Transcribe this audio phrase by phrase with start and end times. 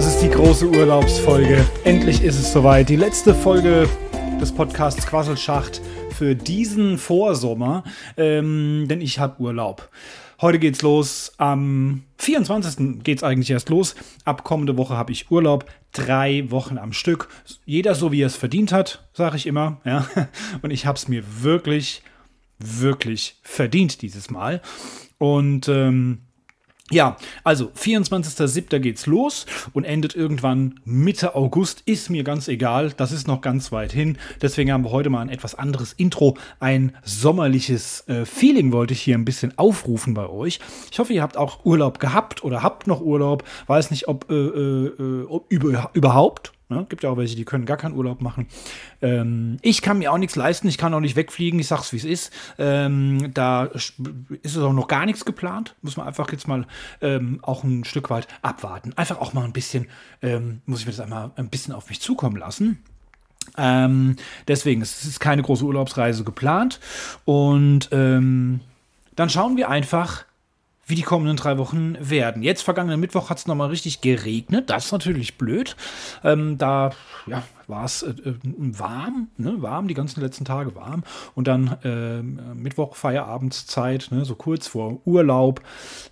[0.00, 1.62] Das ist die große Urlaubsfolge.
[1.84, 2.88] Endlich ist es soweit.
[2.88, 3.86] Die letzte Folge
[4.40, 5.82] des Podcasts Quasselschacht
[6.16, 7.84] für diesen Vorsommer,
[8.16, 9.90] ähm, denn ich habe Urlaub.
[10.40, 11.34] Heute geht's los.
[11.36, 13.02] Am 24.
[13.02, 13.94] geht's eigentlich erst los.
[14.24, 15.66] Ab kommende Woche habe ich Urlaub.
[15.92, 17.28] Drei Wochen am Stück.
[17.66, 19.82] Jeder so, wie er es verdient hat, sage ich immer.
[19.84, 20.08] Ja.
[20.62, 22.02] Und ich habe es mir wirklich,
[22.58, 24.62] wirklich verdient dieses Mal.
[25.18, 26.22] Und ähm,
[26.90, 28.78] ja, also 24.07.
[28.80, 31.82] geht's los und endet irgendwann Mitte August.
[31.86, 34.18] Ist mir ganz egal, das ist noch ganz weit hin.
[34.42, 36.36] Deswegen haben wir heute mal ein etwas anderes Intro.
[36.58, 40.58] Ein sommerliches äh, Feeling wollte ich hier ein bisschen aufrufen bei euch.
[40.90, 43.44] Ich hoffe, ihr habt auch Urlaub gehabt oder habt noch Urlaub.
[43.66, 46.52] Weiß nicht, ob, äh, äh, ob über, überhaupt.
[46.70, 46.86] Ne?
[46.88, 48.46] Gibt ja auch welche, die können gar keinen Urlaub machen.
[49.02, 51.96] Ähm, ich kann mir auch nichts leisten, ich kann auch nicht wegfliegen, ich sag's wie
[51.96, 52.32] es ist.
[52.58, 53.98] Ähm, da ist
[54.44, 55.74] es auch noch gar nichts geplant.
[55.82, 56.66] Muss man einfach jetzt mal
[57.00, 58.92] ähm, auch ein Stück weit abwarten.
[58.96, 59.88] Einfach auch mal ein bisschen,
[60.22, 62.78] ähm, muss ich mir das einmal ein bisschen auf mich zukommen lassen.
[63.58, 64.14] Ähm,
[64.46, 66.78] deswegen, es ist keine große Urlaubsreise geplant.
[67.24, 68.60] Und ähm,
[69.16, 70.24] dann schauen wir einfach,
[70.90, 72.42] wie die kommenden drei Wochen werden.
[72.42, 74.68] Jetzt, vergangenen Mittwoch, hat es nochmal richtig geregnet.
[74.68, 75.76] Das ist natürlich blöd.
[76.22, 76.90] Ähm, da
[77.26, 79.62] ja, war es äh, äh, warm, ne?
[79.62, 81.04] warm, die ganzen letzten Tage warm.
[81.34, 84.24] Und dann äh, Mittwoch, Feierabendszeit, ne?
[84.24, 85.62] so kurz vor Urlaub.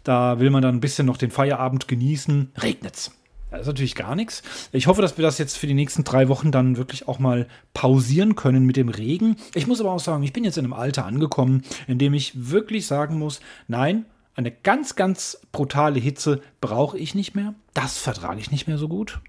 [0.04, 2.52] Da will man dann ein bisschen noch den Feierabend genießen.
[2.56, 3.12] Regnet's.
[3.50, 4.42] Das ist natürlich gar nichts.
[4.72, 7.46] Ich hoffe, dass wir das jetzt für die nächsten drei Wochen dann wirklich auch mal
[7.72, 9.36] pausieren können mit dem Regen.
[9.54, 12.50] Ich muss aber auch sagen, ich bin jetzt in einem Alter angekommen, in dem ich
[12.50, 14.04] wirklich sagen muss, nein,
[14.38, 17.54] eine ganz, ganz brutale Hitze brauche ich nicht mehr.
[17.74, 19.20] Das vertrage ich nicht mehr so gut.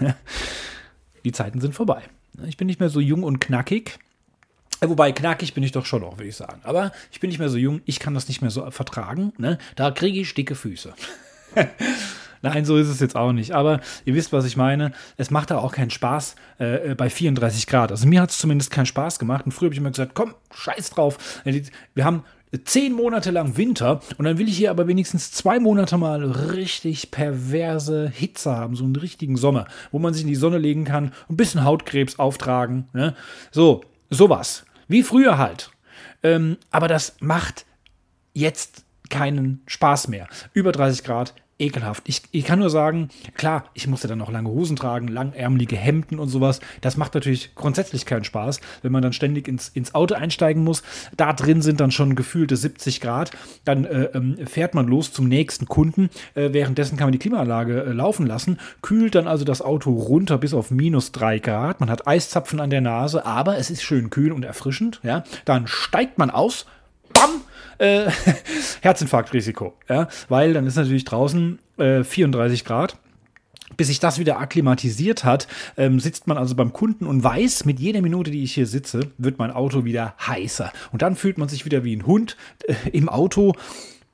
[1.24, 2.02] Die Zeiten sind vorbei.
[2.46, 3.98] Ich bin nicht mehr so jung und knackig.
[4.80, 6.60] Äh, wobei, knackig bin ich doch schon noch, würde ich sagen.
[6.64, 9.32] Aber ich bin nicht mehr so jung, ich kann das nicht mehr so vertragen.
[9.38, 9.58] Ne?
[9.76, 10.92] Da kriege ich dicke Füße.
[12.42, 13.52] Nein, so ist es jetzt auch nicht.
[13.52, 14.92] Aber ihr wisst, was ich meine.
[15.16, 17.92] Es macht da auch keinen Spaß äh, bei 34 Grad.
[17.92, 19.46] Also mir hat es zumindest keinen Spaß gemacht.
[19.46, 21.18] Und früher habe ich immer gesagt, komm, scheiß drauf.
[21.44, 22.24] Wir haben
[22.64, 27.10] zehn Monate lang Winter und dann will ich hier aber wenigstens zwei Monate mal richtig
[27.10, 31.12] perverse Hitze haben, so einen richtigen Sommer, wo man sich in die Sonne legen kann,
[31.28, 32.88] ein bisschen Hautkrebs auftragen.
[32.92, 33.14] Ne?
[33.50, 34.64] So, sowas.
[34.88, 35.70] Wie früher halt.
[36.22, 37.66] Ähm, aber das macht
[38.34, 40.28] jetzt keinen Spaß mehr.
[40.52, 42.02] Über 30 Grad ekelhaft.
[42.06, 46.18] Ich, ich kann nur sagen, klar, ich musste dann noch lange Hosen tragen, langärmelige Hemden
[46.18, 46.60] und sowas.
[46.80, 50.82] Das macht natürlich grundsätzlich keinen Spaß, wenn man dann ständig ins, ins Auto einsteigen muss.
[51.16, 53.30] Da drin sind dann schon gefühlte 70 Grad.
[53.64, 56.10] Dann äh, ähm, fährt man los zum nächsten Kunden.
[56.34, 60.38] Äh, währenddessen kann man die Klimaanlage äh, laufen lassen, kühlt dann also das Auto runter
[60.38, 61.80] bis auf minus 3 Grad.
[61.80, 65.00] Man hat Eiszapfen an der Nase, aber es ist schön kühl und erfrischend.
[65.02, 65.24] Ja?
[65.44, 66.66] Dann steigt man aus,
[67.12, 67.40] bam,
[67.78, 68.10] äh,
[68.82, 69.74] Herzinfarktrisiko.
[69.88, 70.08] Ja?
[70.28, 72.98] Weil dann ist natürlich draußen äh, 34 Grad.
[73.76, 77.80] Bis sich das wieder akklimatisiert hat, ähm, sitzt man also beim Kunden und weiß, mit
[77.80, 80.72] jeder Minute, die ich hier sitze, wird mein Auto wieder heißer.
[80.92, 82.36] Und dann fühlt man sich wieder wie ein Hund
[82.68, 83.54] äh, im Auto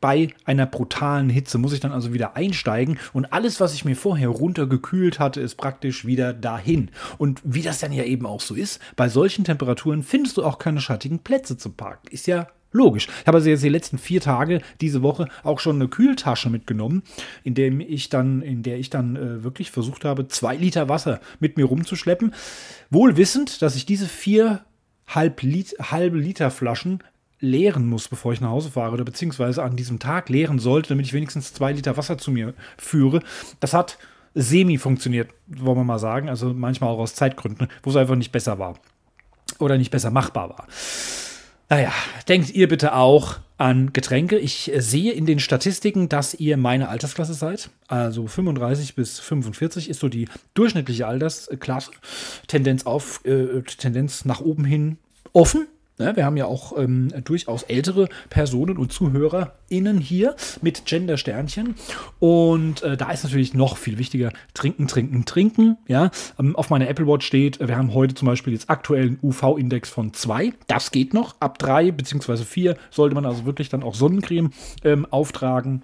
[0.03, 3.97] bei einer brutalen Hitze muss ich dann also wieder einsteigen und alles, was ich mir
[3.97, 6.91] vorher runtergekühlt hatte, ist praktisch wieder dahin.
[7.19, 10.59] Und wie das dann ja eben auch so ist, bei solchen Temperaturen findest du auch
[10.59, 12.09] keine schattigen Plätze zu parken.
[12.11, 13.07] Ist ja Logisch.
[13.21, 17.03] Ich habe also jetzt die letzten vier Tage diese Woche auch schon eine Kühltasche mitgenommen,
[17.45, 21.21] in der ich dann, in der ich dann äh, wirklich versucht habe, zwei Liter Wasser
[21.39, 22.35] mit mir rumzuschleppen.
[22.91, 24.65] Wohl wissend, dass ich diese vier
[25.07, 27.03] halb Lit halbe Liter Flaschen
[27.41, 31.07] leeren muss, bevor ich nach Hause fahre, oder beziehungsweise an diesem Tag leeren sollte, damit
[31.07, 33.21] ich wenigstens zwei Liter Wasser zu mir führe.
[33.61, 33.99] Das hat
[34.35, 36.29] semi funktioniert, wollen wir mal sagen.
[36.29, 38.79] Also manchmal auch aus Zeitgründen, wo es einfach nicht besser war.
[39.59, 40.67] Oder nicht besser machbar war.
[41.73, 41.91] Naja,
[42.29, 44.39] denkt ihr bitte auch an Getränke.
[44.39, 47.71] Ich sehe in den Statistiken, dass ihr meine Altersklasse seid.
[47.89, 51.93] Also 35 bis 45 ist so die durchschnittliche Altersklasse.
[52.47, 54.99] Tendenz auf, äh, Tendenz nach oben hin
[55.33, 55.67] offen.
[56.03, 61.77] Ne, wir haben ja auch ähm, durchaus ältere Personen und ZuhörerInnen hier mit Gender-Sternchen.
[62.19, 65.79] Und äh, da ist natürlich noch viel wichtiger: trinken, trinken, trinken.
[65.87, 66.11] Ja?
[66.41, 69.91] Ähm, auf meiner Apple Watch steht, wir haben heute zum Beispiel jetzt aktuell einen UV-Index
[69.91, 70.53] von 2.
[70.67, 71.37] Das geht noch.
[71.39, 72.39] Ab 3 bzw.
[72.39, 74.51] 4 sollte man also wirklich dann auch Sonnencreme
[74.83, 75.83] ähm, auftragen.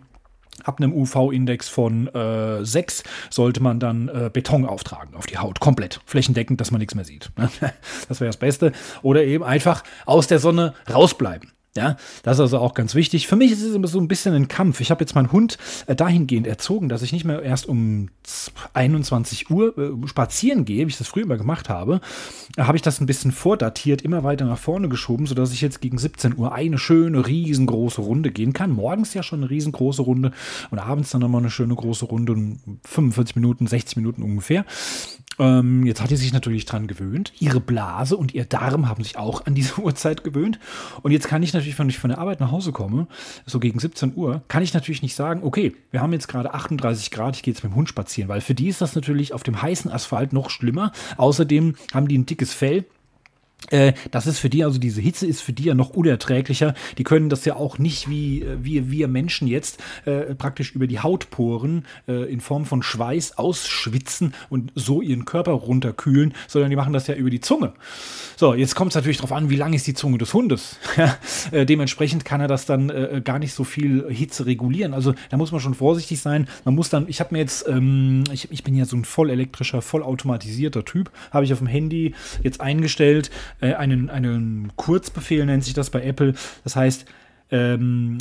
[0.65, 5.61] Ab einem UV-Index von äh, 6 sollte man dann äh, Beton auftragen auf die Haut,
[5.61, 7.31] komplett, flächendeckend, dass man nichts mehr sieht.
[8.09, 8.73] das wäre das Beste.
[9.03, 11.53] Oder eben einfach aus der Sonne rausbleiben.
[11.76, 13.29] Ja, das ist also auch ganz wichtig.
[13.29, 14.81] Für mich ist es immer so ein bisschen ein Kampf.
[14.81, 18.09] Ich habe jetzt meinen Hund äh, dahingehend erzogen, dass ich nicht mehr erst um
[18.73, 22.00] 21 Uhr äh, spazieren gehe, wie ich das früher immer gemacht habe.
[22.56, 25.81] Da habe ich das ein bisschen vordatiert, immer weiter nach vorne geschoben, sodass ich jetzt
[25.81, 28.71] gegen 17 Uhr eine schöne, riesengroße Runde gehen kann.
[28.71, 30.32] Morgens ja schon eine riesengroße Runde
[30.71, 34.64] und abends dann nochmal eine schöne große Runde, 45 Minuten, 60 Minuten ungefähr.
[35.38, 37.32] Ähm, jetzt hat sie sich natürlich dran gewöhnt.
[37.38, 40.58] Ihre Blase und ihr Darm haben sich auch an diese Uhrzeit gewöhnt.
[41.02, 43.06] Und jetzt kann ich natürlich, wenn ich von der Arbeit nach Hause komme,
[43.46, 47.11] so gegen 17 Uhr, kann ich natürlich nicht sagen, okay, wir haben jetzt gerade 38
[47.11, 49.43] Grad, ich gehe jetzt mit dem Hund spazieren, weil für die ist das natürlich auf
[49.43, 50.93] dem heißen Asphalt noch schlimmer.
[51.17, 52.85] Außerdem haben die ein dickes Fell
[54.11, 56.75] das ist für die, also diese Hitze ist für die ja noch unerträglicher.
[56.97, 60.87] Die können das ja auch nicht wie, äh, wie wir Menschen jetzt äh, praktisch über
[60.87, 66.77] die Hautporen äh, in Form von Schweiß ausschwitzen und so ihren Körper runterkühlen, sondern die
[66.77, 67.73] machen das ja über die Zunge.
[68.37, 70.79] So, jetzt kommt es natürlich darauf an, wie lang ist die Zunge des Hundes.
[71.51, 74.95] äh, dementsprechend kann er das dann äh, gar nicht so viel Hitze regulieren.
[74.95, 76.49] Also da muss man schon vorsichtig sein.
[76.65, 79.31] Man muss dann, ich habe mir jetzt, ähm, ich, ich bin ja so ein voll
[79.31, 85.45] elektrischer, voll automatisierter Typ, habe ich auf dem Handy jetzt eingestellt äh, einen, einen Kurzbefehl,
[85.47, 86.35] nennt sich das bei Apple.
[86.65, 87.05] Das heißt,
[87.50, 88.19] ähm,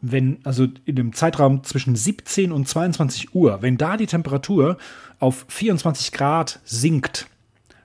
[0.00, 4.78] wenn, also in dem Zeitraum zwischen 17 und 22 Uhr, wenn da die Temperatur
[5.20, 7.28] auf 24 Grad sinkt,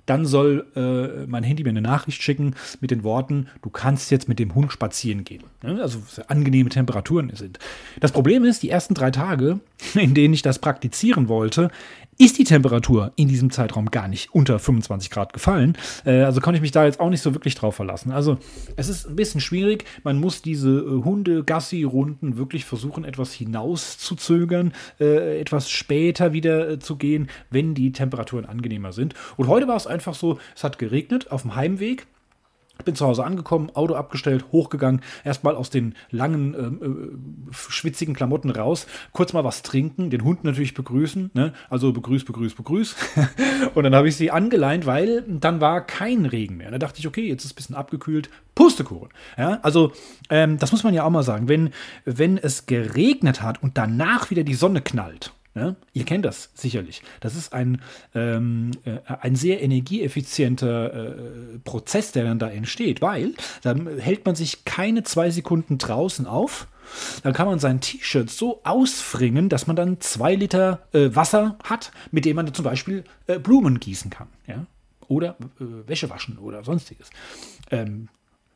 [0.05, 4.27] dann soll äh, mein Handy mir eine Nachricht schicken mit den Worten, du kannst jetzt
[4.27, 5.43] mit dem Hund spazieren gehen.
[5.63, 7.59] Ja, also angenehme Temperaturen sind.
[7.99, 9.59] Das Problem ist, die ersten drei Tage,
[9.93, 11.69] in denen ich das praktizieren wollte,
[12.21, 15.75] ist die Temperatur in diesem Zeitraum gar nicht unter 25 Grad gefallen.
[16.05, 18.11] Äh, also konnte ich mich da jetzt auch nicht so wirklich drauf verlassen.
[18.11, 18.37] Also
[18.75, 19.85] es ist ein bisschen schwierig.
[20.03, 26.95] Man muss diese äh, Hunde-Gassi-Runden wirklich versuchen, etwas hinauszuzögern, äh, etwas später wieder äh, zu
[26.95, 29.15] gehen, wenn die Temperaturen angenehmer sind.
[29.37, 32.05] Und heute war es einfach so, es hat geregnet auf dem Heimweg.
[32.83, 38.49] Bin zu Hause angekommen, Auto abgestellt, hochgegangen, erstmal aus den langen, ähm, äh, schwitzigen Klamotten
[38.49, 41.53] raus, kurz mal was trinken, den Hund natürlich begrüßen, ne?
[41.69, 42.95] also begrüß, begrüß, begrüß.
[43.75, 46.71] und dann habe ich sie angeleint, weil dann war kein Regen mehr.
[46.71, 49.09] Da dachte ich, okay, jetzt ist es ein bisschen abgekühlt, Pustekuchen.
[49.37, 49.59] Ja?
[49.61, 49.91] Also,
[50.29, 51.71] ähm, das muss man ja auch mal sagen, wenn,
[52.05, 57.01] wenn es geregnet hat und danach wieder die Sonne knallt, ja, ihr kennt das sicherlich.
[57.19, 57.81] Das ist ein,
[58.15, 64.35] ähm, äh, ein sehr energieeffizienter äh, Prozess, der dann da entsteht, weil dann hält man
[64.35, 66.67] sich keine zwei Sekunden draußen auf.
[67.23, 71.91] Dann kann man sein T-Shirt so ausfringen, dass man dann zwei Liter äh, Wasser hat,
[72.11, 74.27] mit dem man zum Beispiel äh, Blumen gießen kann.
[74.47, 74.65] Ja?
[75.07, 77.09] Oder äh, Wäsche waschen oder sonstiges.
[77.71, 78.07] Ähm,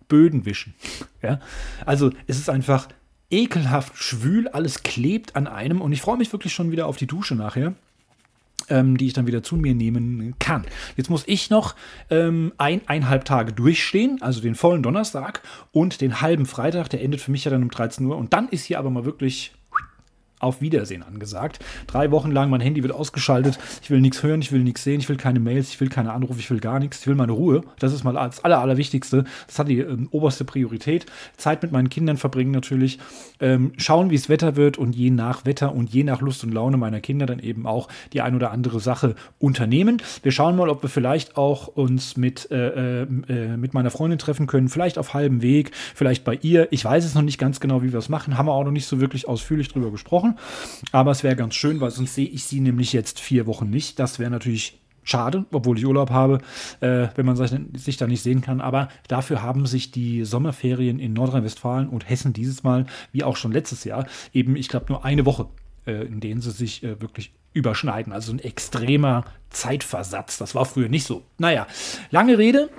[0.08, 0.76] Böden wischen.
[1.22, 1.40] Ja?
[1.86, 2.88] Also es ist einfach
[3.30, 7.08] ekelhaft schwül, alles klebt an einem und ich freue mich wirklich schon wieder auf die
[7.08, 7.74] Dusche nachher.
[8.68, 10.66] Ähm, die ich dann wieder zu mir nehmen kann.
[10.98, 11.76] Jetzt muss ich noch
[12.10, 17.30] ähm, eineinhalb Tage durchstehen, also den vollen Donnerstag und den halben Freitag, der endet für
[17.30, 18.18] mich ja dann um 13 Uhr.
[18.18, 19.54] Und dann ist hier aber mal wirklich
[20.40, 21.60] auf Wiedersehen angesagt.
[21.88, 23.58] Drei Wochen lang, mein Handy wird ausgeschaltet.
[23.82, 26.12] Ich will nichts hören, ich will nichts sehen, ich will keine Mails, ich will keine
[26.12, 27.02] Anrufe, ich will gar nichts.
[27.02, 27.64] Ich will meine Ruhe.
[27.80, 29.24] Das ist mal das Aller, Allerwichtigste.
[29.48, 31.06] Das hat die ähm, oberste Priorität.
[31.38, 33.00] Zeit mit meinen Kindern verbringen natürlich.
[33.40, 36.54] Ähm, schauen, wie es Wetter wird und je nach Wetter und je nach Lust und
[36.54, 40.02] Laune meiner Kinder dann eben auch die ein oder andere Sache unternehmen.
[40.22, 44.20] Wir schauen mal, ob wir vielleicht auch uns mit, äh, äh, äh mit meiner Freundin
[44.20, 44.68] treffen können.
[44.68, 46.68] Vielleicht auf halbem Weg, vielleicht bei ihr.
[46.72, 48.38] Ich weiß es noch nicht ganz genau, wie wir es machen.
[48.38, 50.90] Haben wir auch noch nicht so wirklich ausführlich drüber gesprochen gesprochen.
[50.92, 54.00] Aber es wäre ganz schön, weil sonst sehe ich sie nämlich jetzt vier Wochen nicht.
[54.00, 56.40] Das wäre natürlich schade, obwohl ich Urlaub habe,
[56.80, 58.60] äh, wenn man sich, sich da nicht sehen kann.
[58.60, 63.52] Aber dafür haben sich die Sommerferien in Nordrhein-Westfalen und Hessen dieses Mal, wie auch schon
[63.52, 65.48] letztes Jahr, eben, ich glaube, nur eine Woche,
[65.86, 68.14] äh, in denen sie sich äh, wirklich überschneiden.
[68.14, 70.38] Also ein extremer Zeitversatz.
[70.38, 71.24] Das war früher nicht so.
[71.38, 71.68] Naja,
[72.10, 72.70] lange Rede.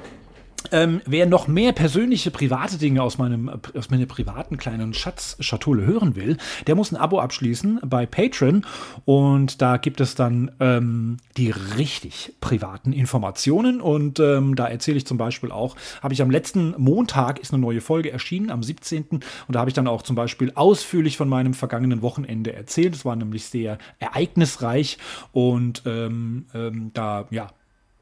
[0.73, 6.17] Ähm, wer noch mehr persönliche, private Dinge aus, meinem, aus meiner privaten kleinen Schatzschatulle hören
[6.17, 8.65] will, der muss ein Abo abschließen bei Patreon.
[9.05, 13.81] Und da gibt es dann ähm, die richtig privaten Informationen.
[13.81, 17.61] Und ähm, da erzähle ich zum Beispiel auch, habe ich am letzten Montag ist eine
[17.61, 19.07] neue Folge erschienen, am 17.
[19.11, 22.95] Und da habe ich dann auch zum Beispiel ausführlich von meinem vergangenen Wochenende erzählt.
[22.95, 24.99] Es war nämlich sehr ereignisreich.
[25.33, 27.49] Und ähm, ähm, da, ja,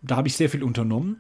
[0.07, 1.19] da habe ich sehr viel unternommen.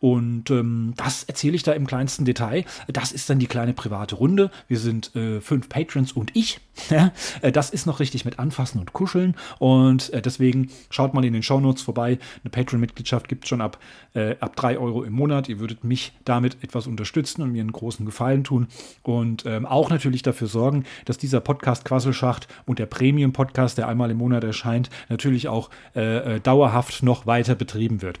[0.00, 2.64] Und ähm, das erzähle ich da im kleinsten Detail.
[2.88, 4.50] Das ist dann die kleine private Runde.
[4.66, 6.60] Wir sind äh, fünf Patrons und ich.
[7.42, 9.36] Äh, das ist noch richtig mit Anfassen und Kuscheln.
[9.58, 12.18] Und äh, deswegen schaut mal in den Shownotes vorbei.
[12.42, 13.78] Eine Patreon-Mitgliedschaft gibt es schon ab,
[14.14, 15.48] äh, ab 3 Euro im Monat.
[15.48, 18.68] Ihr würdet mich damit etwas unterstützen und mir einen großen Gefallen tun.
[19.02, 24.10] Und ähm, auch natürlich dafür sorgen, dass dieser Podcast Quasselschacht und der Premium-Podcast, der einmal
[24.10, 28.19] im Monat erscheint, natürlich auch äh, äh, dauerhaft noch weiter betrieben wird.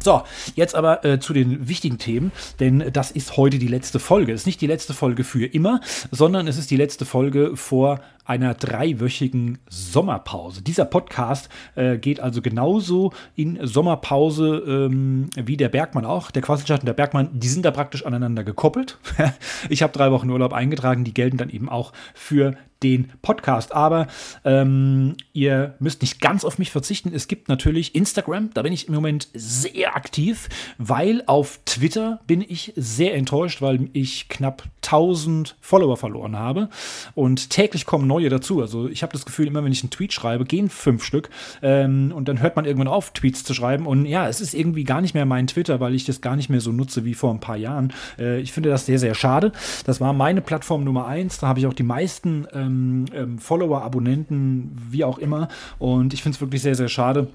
[0.00, 0.22] So,
[0.54, 4.32] jetzt aber äh, zu den wichtigen Themen, denn das ist heute die letzte Folge.
[4.32, 8.00] Es ist nicht die letzte Folge für immer, sondern es ist die letzte Folge vor
[8.28, 10.60] einer dreiwöchigen Sommerpause.
[10.62, 16.30] Dieser Podcast äh, geht also genauso in Sommerpause ähm, wie der Bergmann auch.
[16.30, 18.98] Der Quasselschaft und der Bergmann, die sind da praktisch aneinander gekoppelt.
[19.70, 23.74] ich habe drei Wochen Urlaub eingetragen, die gelten dann eben auch für den Podcast.
[23.74, 24.06] Aber
[24.44, 27.12] ähm, ihr müsst nicht ganz auf mich verzichten.
[27.12, 32.44] Es gibt natürlich Instagram, da bin ich im Moment sehr aktiv, weil auf Twitter bin
[32.46, 36.68] ich sehr enttäuscht, weil ich knapp 1000 Follower verloren habe.
[37.14, 38.60] Und täglich kommen neue dazu.
[38.60, 41.30] Also ich habe das Gefühl, immer wenn ich einen Tweet schreibe, gehen fünf Stück.
[41.62, 43.86] Ähm, und dann hört man irgendwann auf, Tweets zu schreiben.
[43.86, 46.50] Und ja, es ist irgendwie gar nicht mehr mein Twitter, weil ich das gar nicht
[46.50, 47.92] mehr so nutze wie vor ein paar Jahren.
[48.18, 49.52] Äh, ich finde das sehr, sehr schade.
[49.84, 51.38] Das war meine Plattform Nummer eins.
[51.38, 55.48] Da habe ich auch die meisten ähm, ähm, Follower, Abonnenten, wie auch immer.
[55.78, 57.28] Und ich finde es wirklich sehr, sehr schade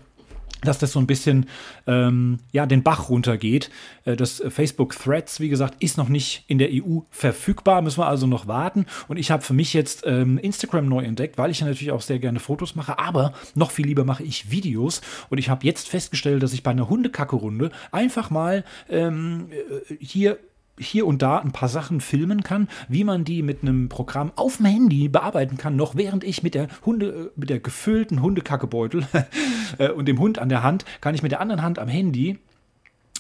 [0.64, 1.48] dass das so ein bisschen
[1.88, 3.70] ähm, ja, den Bach runtergeht.
[4.06, 8.08] Äh, das Facebook Threads, wie gesagt, ist noch nicht in der EU verfügbar, müssen wir
[8.08, 8.86] also noch warten.
[9.08, 12.02] Und ich habe für mich jetzt ähm, Instagram neu entdeckt, weil ich ja natürlich auch
[12.02, 15.02] sehr gerne Fotos mache, aber noch viel lieber mache ich Videos.
[15.30, 20.38] Und ich habe jetzt festgestellt, dass ich bei einer Hundekacke-Runde einfach mal ähm, äh, hier
[20.80, 24.58] hier und da ein paar Sachen filmen kann, wie man die mit einem Programm auf
[24.58, 29.06] dem Handy bearbeiten kann, noch während ich mit der Hunde, äh, mit der gefüllten Hundekackebeutel
[29.78, 32.40] äh, und dem Hund an der Hand, kann ich mit der anderen Hand am Handy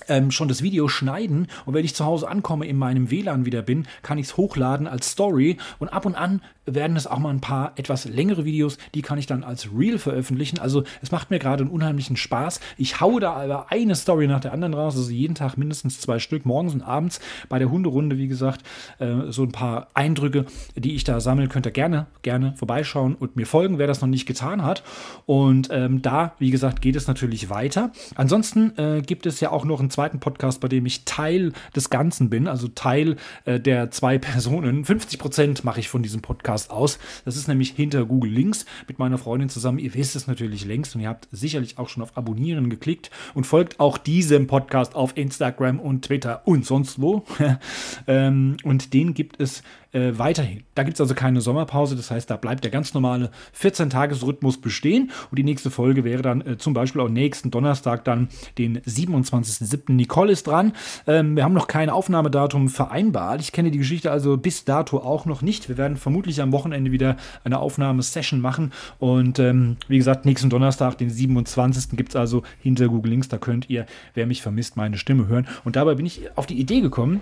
[0.07, 3.61] ähm, schon das Video schneiden und wenn ich zu Hause ankomme, in meinem WLAN wieder
[3.61, 7.29] bin, kann ich es hochladen als Story und ab und an werden es auch mal
[7.29, 10.59] ein paar etwas längere Videos, die kann ich dann als Reel veröffentlichen.
[10.59, 12.59] Also es macht mir gerade einen unheimlichen Spaß.
[12.77, 16.19] Ich haue da aber eine Story nach der anderen raus, also jeden Tag mindestens zwei
[16.19, 17.19] Stück, morgens und abends
[17.49, 18.63] bei der Hunderunde, wie gesagt,
[18.99, 20.45] äh, so ein paar Eindrücke,
[20.75, 24.07] die ich da sammle, könnt ihr gerne, gerne vorbeischauen und mir folgen, wer das noch
[24.07, 24.83] nicht getan hat.
[25.25, 27.91] Und ähm, da, wie gesagt, geht es natürlich weiter.
[28.15, 31.89] Ansonsten äh, gibt es ja auch noch einen zweiten Podcast, bei dem ich Teil des
[31.89, 34.85] Ganzen bin, also Teil äh, der zwei Personen.
[34.85, 36.99] 50 Prozent mache ich von diesem Podcast aus.
[37.25, 39.79] Das ist nämlich hinter Google Links mit meiner Freundin zusammen.
[39.79, 43.45] Ihr wisst es natürlich längst und ihr habt sicherlich auch schon auf Abonnieren geklickt und
[43.45, 47.23] folgt auch diesem Podcast auf Instagram und Twitter und sonst wo.
[48.07, 50.63] ähm, und den gibt es äh, weiterhin.
[50.75, 55.11] Da gibt es also keine Sommerpause, das heißt, da bleibt der ganz normale 14-Tages-Rhythmus bestehen
[55.29, 59.93] und die nächste Folge wäre dann äh, zum Beispiel auch nächsten Donnerstag dann den 27.07.
[59.93, 60.73] Nicole ist dran.
[61.07, 63.41] Ähm, wir haben noch kein Aufnahmedatum vereinbart.
[63.41, 65.69] Ich kenne die Geschichte also bis dato auch noch nicht.
[65.69, 70.97] Wir werden vermutlich am Wochenende wieder eine Aufnahmesession machen und ähm, wie gesagt, nächsten Donnerstag,
[70.97, 71.95] den 27.
[71.95, 75.47] gibt es also hinter Google Links, da könnt ihr, wer mich vermisst, meine Stimme hören.
[75.63, 77.21] Und dabei bin ich auf die Idee gekommen,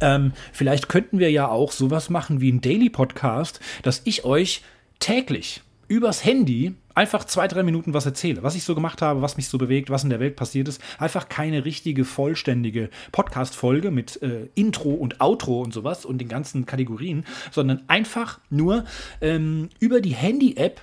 [0.00, 4.62] ähm, vielleicht könnten wir ja auch sowas machen wie ein Daily Podcast, dass ich euch
[4.98, 9.36] täglich übers Handy einfach zwei, drei Minuten was erzähle, was ich so gemacht habe, was
[9.36, 10.80] mich so bewegt, was in der Welt passiert ist.
[10.98, 16.66] Einfach keine richtige, vollständige Podcast-Folge mit äh, Intro und Outro und sowas und den ganzen
[16.66, 18.84] Kategorien, sondern einfach nur
[19.20, 20.80] ähm, über die Handy-App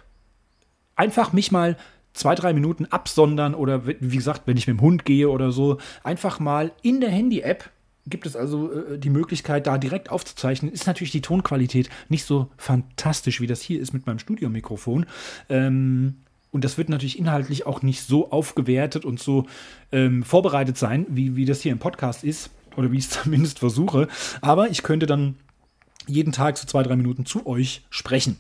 [0.95, 1.77] einfach mich mal
[2.13, 5.79] zwei, drei Minuten absondern oder wie gesagt, wenn ich mit dem Hund gehe oder so,
[6.03, 7.69] einfach mal in der Handy-App
[8.05, 10.72] gibt es also äh, die Möglichkeit, da direkt aufzuzeichnen.
[10.72, 15.05] Ist natürlich die Tonqualität nicht so fantastisch, wie das hier ist mit meinem Studiomikrofon.
[15.50, 16.15] Ähm,
[16.51, 19.48] und das wird natürlich inhaltlich auch nicht so aufgewertet und so
[19.91, 22.51] ähm, vorbereitet sein, wie, wie das hier im Podcast ist.
[22.75, 24.07] Oder wie ich es zumindest versuche.
[24.41, 25.36] Aber ich könnte dann
[26.07, 28.38] jeden Tag so zwei, drei Minuten zu euch sprechen.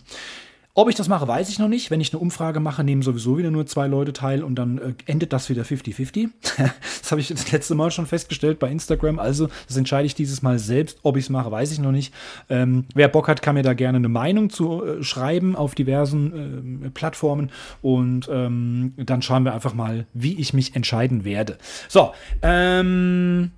[0.75, 1.91] Ob ich das mache, weiß ich noch nicht.
[1.91, 4.93] Wenn ich eine Umfrage mache, nehmen sowieso wieder nur zwei Leute teil und dann äh,
[5.05, 6.29] endet das wieder 50-50.
[6.57, 9.19] das habe ich das letzte Mal schon festgestellt bei Instagram.
[9.19, 10.97] Also, das entscheide ich dieses Mal selbst.
[11.03, 12.11] Ob ich es mache, weiß ich noch nicht.
[12.49, 16.85] Ähm, wer Bock hat, kann mir da gerne eine Meinung zu äh, schreiben auf diversen
[16.85, 17.51] äh, Plattformen
[17.83, 21.59] und ähm, dann schauen wir einfach mal, wie ich mich entscheiden werde.
[21.87, 23.51] So, ähm.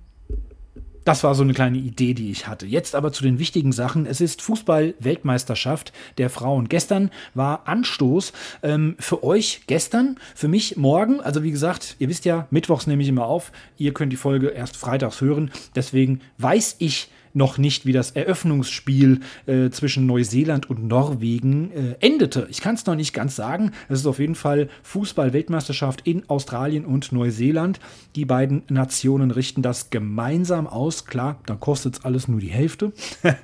[1.06, 2.66] Das war so eine kleine Idee, die ich hatte.
[2.66, 4.06] Jetzt aber zu den wichtigen Sachen.
[4.06, 6.68] Es ist Fußball-Weltmeisterschaft der Frauen.
[6.68, 8.32] Gestern war Anstoß
[8.64, 11.20] ähm, für euch gestern, für mich morgen.
[11.20, 13.52] Also wie gesagt, ihr wisst ja, Mittwochs nehme ich immer auf.
[13.78, 15.52] Ihr könnt die Folge erst freitags hören.
[15.76, 22.48] Deswegen weiß ich noch nicht, wie das Eröffnungsspiel äh, zwischen Neuseeland und Norwegen äh, endete.
[22.50, 23.72] Ich kann es noch nicht ganz sagen.
[23.88, 27.78] Es ist auf jeden Fall Fußball-Weltmeisterschaft in Australien und Neuseeland.
[28.16, 31.04] Die beiden Nationen richten das gemeinsam aus.
[31.04, 32.92] Klar, dann kostet es alles nur die Hälfte.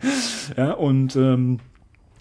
[0.56, 1.60] ja, und ähm,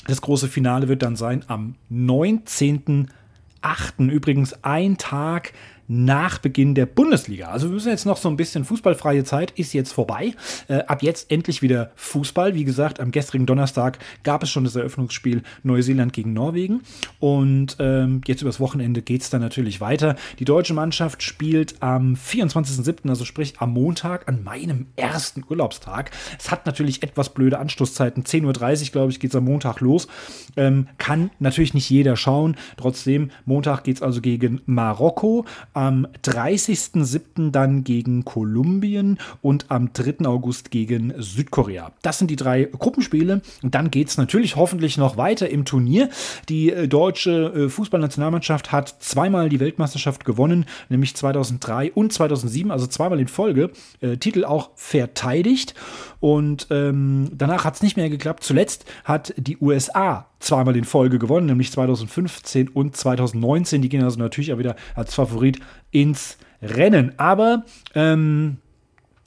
[0.07, 4.09] das große Finale wird dann sein am 19.8.
[4.09, 5.53] Übrigens ein Tag
[5.91, 7.49] nach Beginn der Bundesliga.
[7.49, 10.33] Also wir müssen jetzt noch so ein bisschen fußballfreie Zeit, ist jetzt vorbei.
[10.69, 12.55] Äh, ab jetzt endlich wieder Fußball.
[12.55, 16.83] Wie gesagt, am gestrigen Donnerstag gab es schon das Eröffnungsspiel Neuseeland gegen Norwegen.
[17.19, 20.15] Und ähm, jetzt übers Wochenende geht es dann natürlich weiter.
[20.39, 26.11] Die deutsche Mannschaft spielt am 24.07., also sprich am Montag, an meinem ersten Urlaubstag.
[26.39, 28.23] Es hat natürlich etwas blöde Anstoßzeiten.
[28.23, 28.45] 10.30
[28.85, 30.07] Uhr, glaube ich, geht es am Montag los.
[30.55, 32.55] Ähm, kann natürlich nicht jeder schauen.
[32.77, 35.45] Trotzdem, Montag geht es also gegen Marokko,
[35.89, 37.51] 30.07.
[37.51, 40.25] dann gegen Kolumbien und am 3.
[40.25, 41.91] August gegen Südkorea.
[42.01, 43.41] Das sind die drei Gruppenspiele.
[43.63, 46.09] Und dann geht es natürlich hoffentlich noch weiter im Turnier.
[46.49, 52.87] Die äh, deutsche äh, Fußballnationalmannschaft hat zweimal die Weltmeisterschaft gewonnen, nämlich 2003 und 2007, also
[52.87, 53.71] zweimal in Folge.
[54.01, 55.75] Äh, Titel auch verteidigt.
[56.21, 58.43] Und ähm, danach hat es nicht mehr geklappt.
[58.43, 63.81] Zuletzt hat die USA zweimal in Folge gewonnen, nämlich 2015 und 2019.
[63.81, 65.59] Die gehen also natürlich auch wieder als Favorit
[65.89, 67.17] ins Rennen.
[67.17, 68.57] Aber ähm,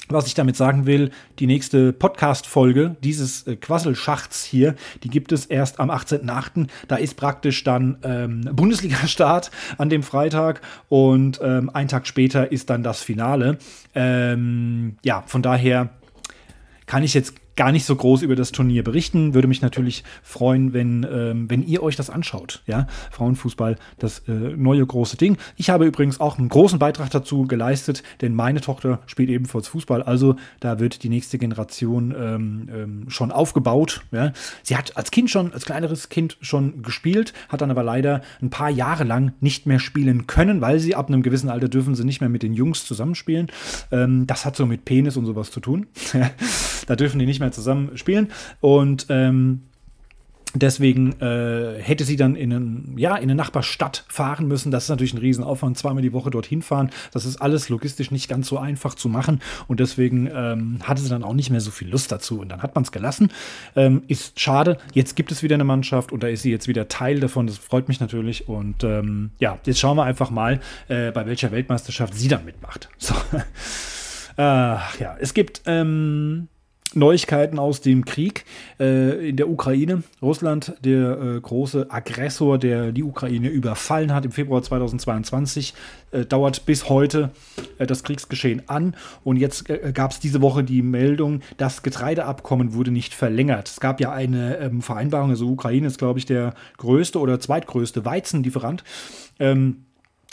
[0.08, 5.46] was ich damit sagen will, die nächste Podcast-Folge dieses äh, Quasselschachts hier, die gibt es
[5.46, 6.68] erst am 18.08.
[6.88, 12.70] Da ist praktisch dann ähm, Bundesliga-Start an dem Freitag und ähm, ein Tag später ist
[12.70, 13.58] dann das Finale.
[13.94, 15.90] Ähm, ja, von daher
[16.94, 19.34] kann ich jetzt gar nicht so groß über das Turnier berichten.
[19.34, 22.62] Würde mich natürlich freuen, wenn, ähm, wenn ihr euch das anschaut.
[22.66, 25.36] Ja, Frauenfußball, das äh, neue große Ding.
[25.56, 30.02] Ich habe übrigens auch einen großen Beitrag dazu geleistet, denn meine Tochter spielt ebenfalls Fußball.
[30.02, 34.02] Also da wird die nächste Generation ähm, ähm, schon aufgebaut.
[34.10, 34.32] Ja.
[34.62, 38.50] Sie hat als Kind schon, als kleineres Kind schon gespielt, hat dann aber leider ein
[38.50, 42.04] paar Jahre lang nicht mehr spielen können, weil sie ab einem gewissen Alter dürfen sie
[42.04, 43.48] nicht mehr mit den Jungs zusammenspielen.
[43.90, 45.86] Ähm, das hat so mit Penis und sowas zu tun.
[46.86, 48.28] da dürfen die nicht mehr mehr zusammen spielen.
[48.60, 49.62] Und ähm,
[50.56, 54.70] Deswegen äh, hätte sie dann in, einen, ja, in eine Nachbarstadt fahren müssen.
[54.70, 56.90] Das ist natürlich ein Riesenaufwand, zweimal die Woche dorthin fahren.
[57.12, 59.40] Das ist alles logistisch nicht ganz so einfach zu machen.
[59.66, 62.40] Und deswegen ähm, hatte sie dann auch nicht mehr so viel Lust dazu.
[62.40, 63.32] Und dann hat man es gelassen.
[63.74, 64.78] Ähm, ist schade.
[64.92, 67.48] Jetzt gibt es wieder eine Mannschaft und da ist sie jetzt wieder Teil davon.
[67.48, 68.48] Das freut mich natürlich.
[68.48, 72.88] Und ähm, ja, jetzt schauen wir einfach mal, äh, bei welcher Weltmeisterschaft sie dann mitmacht.
[72.98, 73.14] So.
[74.36, 76.46] äh, ja, es gibt ähm,
[76.96, 78.44] Neuigkeiten aus dem Krieg
[78.78, 80.02] äh, in der Ukraine.
[80.22, 85.74] Russland, der äh, große Aggressor, der die Ukraine überfallen hat im Februar 2022,
[86.10, 87.30] äh, dauert bis heute
[87.78, 88.96] äh, das Kriegsgeschehen an.
[89.22, 93.68] Und jetzt äh, gab es diese Woche die Meldung, das Getreideabkommen wurde nicht verlängert.
[93.68, 98.04] Es gab ja eine ähm, Vereinbarung, also Ukraine ist, glaube ich, der größte oder zweitgrößte
[98.04, 98.84] Weizenlieferant.
[99.38, 99.84] Ähm,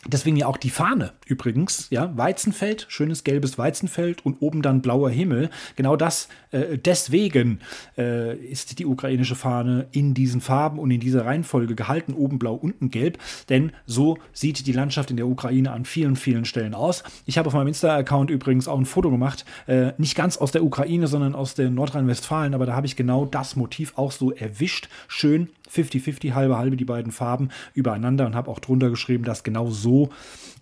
[0.07, 5.11] Deswegen ja auch die Fahne übrigens, ja, Weizenfeld, schönes gelbes Weizenfeld und oben dann blauer
[5.11, 5.51] Himmel.
[5.75, 7.59] Genau das, äh, deswegen
[7.99, 12.55] äh, ist die ukrainische Fahne in diesen Farben und in dieser Reihenfolge gehalten, oben blau,
[12.55, 17.03] unten gelb, denn so sieht die Landschaft in der Ukraine an vielen, vielen Stellen aus.
[17.27, 20.63] Ich habe auf meinem Insta-Account übrigens auch ein Foto gemacht, äh, nicht ganz aus der
[20.63, 24.89] Ukraine, sondern aus der Nordrhein-Westfalen, aber da habe ich genau das Motiv auch so erwischt,
[25.07, 29.69] schön 50-50, halbe halbe die beiden Farben übereinander und habe auch drunter geschrieben, dass genau
[29.69, 30.09] so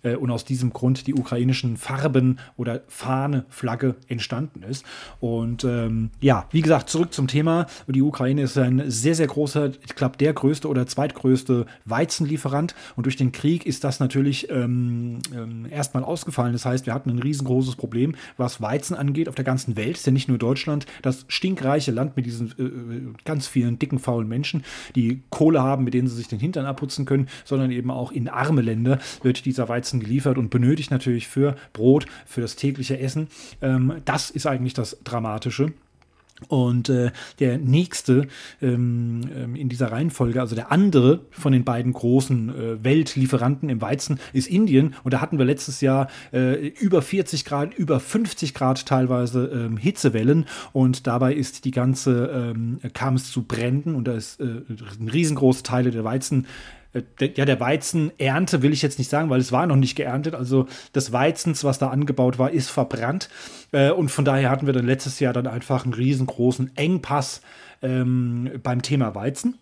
[0.02, 4.84] äh, und aus diesem Grund die ukrainischen Farben oder Fahne, Flagge entstanden ist.
[5.20, 7.66] Und ähm, ja, wie gesagt, zurück zum Thema.
[7.86, 12.74] Die Ukraine ist ein sehr, sehr großer, ich glaube, der größte oder zweitgrößte Weizenlieferant.
[12.96, 16.52] Und durch den Krieg ist das natürlich ähm, ähm, erstmal ausgefallen.
[16.52, 19.96] Das heißt, wir hatten ein riesengroßes Problem, was Weizen angeht auf der ganzen Welt.
[19.96, 23.98] Ist ja nicht nur Deutschland, das stinkreiche Land mit diesen äh, äh ganz vielen dicken,
[23.98, 24.99] faulen Menschen, die
[25.30, 28.62] Kohle haben, mit denen sie sich den Hintern abputzen können, sondern eben auch in arme
[28.62, 33.28] Länder wird dieser Weizen Weizen geliefert und benötigt natürlich für Brot, für das tägliche Essen.
[33.60, 35.72] Ähm, das ist eigentlich das Dramatische.
[36.48, 38.28] Und äh, der nächste
[38.60, 43.80] ähm, ähm, in dieser Reihenfolge, also der andere von den beiden großen äh, Weltlieferanten im
[43.80, 44.94] Weizen, ist Indien.
[45.04, 49.76] Und da hatten wir letztes Jahr äh, über 40 Grad, über 50 Grad teilweise ähm,
[49.76, 50.46] Hitzewellen.
[50.72, 54.62] Und dabei ist die ganze, ähm, kam es zu Bränden und da ist äh,
[55.12, 56.46] riesengroße Teile der Weizen
[57.20, 60.34] ja, der Weizenernte will ich jetzt nicht sagen, weil es war noch nicht geerntet.
[60.34, 63.28] Also des Weizens, was da angebaut war, ist verbrannt.
[63.72, 67.42] Äh, und von daher hatten wir dann letztes Jahr dann einfach einen riesengroßen Engpass
[67.82, 69.58] ähm, beim Thema Weizen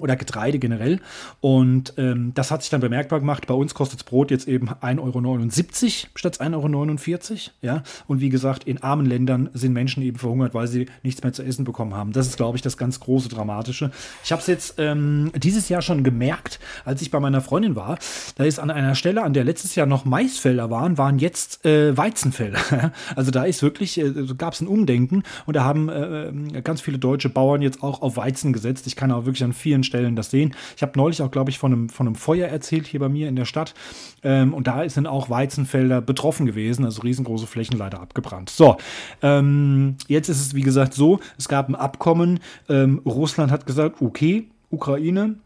[0.00, 1.00] oder Getreide generell.
[1.40, 3.46] Und ähm, das hat sich dann bemerkbar gemacht.
[3.46, 7.38] Bei uns kostet das Brot jetzt eben 1,79 Euro statt 1,49 Euro.
[7.60, 7.82] Ja?
[8.06, 11.42] Und wie gesagt, in armen Ländern sind Menschen eben verhungert, weil sie nichts mehr zu
[11.42, 12.12] essen bekommen haben.
[12.12, 13.90] Das ist, glaube ich, das ganz große Dramatische.
[14.24, 17.98] Ich habe es jetzt ähm, dieses Jahr schon gemerkt, als ich bei meiner Freundin war.
[18.36, 21.96] Da ist an einer Stelle, an der letztes Jahr noch Maisfelder waren, waren jetzt äh,
[21.96, 22.92] Weizenfelder.
[23.16, 26.98] also da ist wirklich, äh, gab es ein Umdenken und da haben äh, ganz viele
[26.98, 28.86] deutsche Bauern jetzt auch auf Weizen gesetzt.
[28.86, 30.54] Ich kann auch wirklich an vielen verschiedenen Stellen das sehen.
[30.76, 33.28] Ich habe neulich auch, glaube ich, von einem, von einem Feuer erzählt hier bei mir
[33.28, 33.74] in der Stadt.
[34.22, 38.50] Ähm, und da sind auch Weizenfelder betroffen gewesen, also riesengroße Flächen leider abgebrannt.
[38.50, 38.76] So,
[39.22, 42.40] ähm, jetzt ist es wie gesagt so, es gab ein Abkommen.
[42.68, 45.36] Ähm, Russland hat gesagt, okay, Ukraine,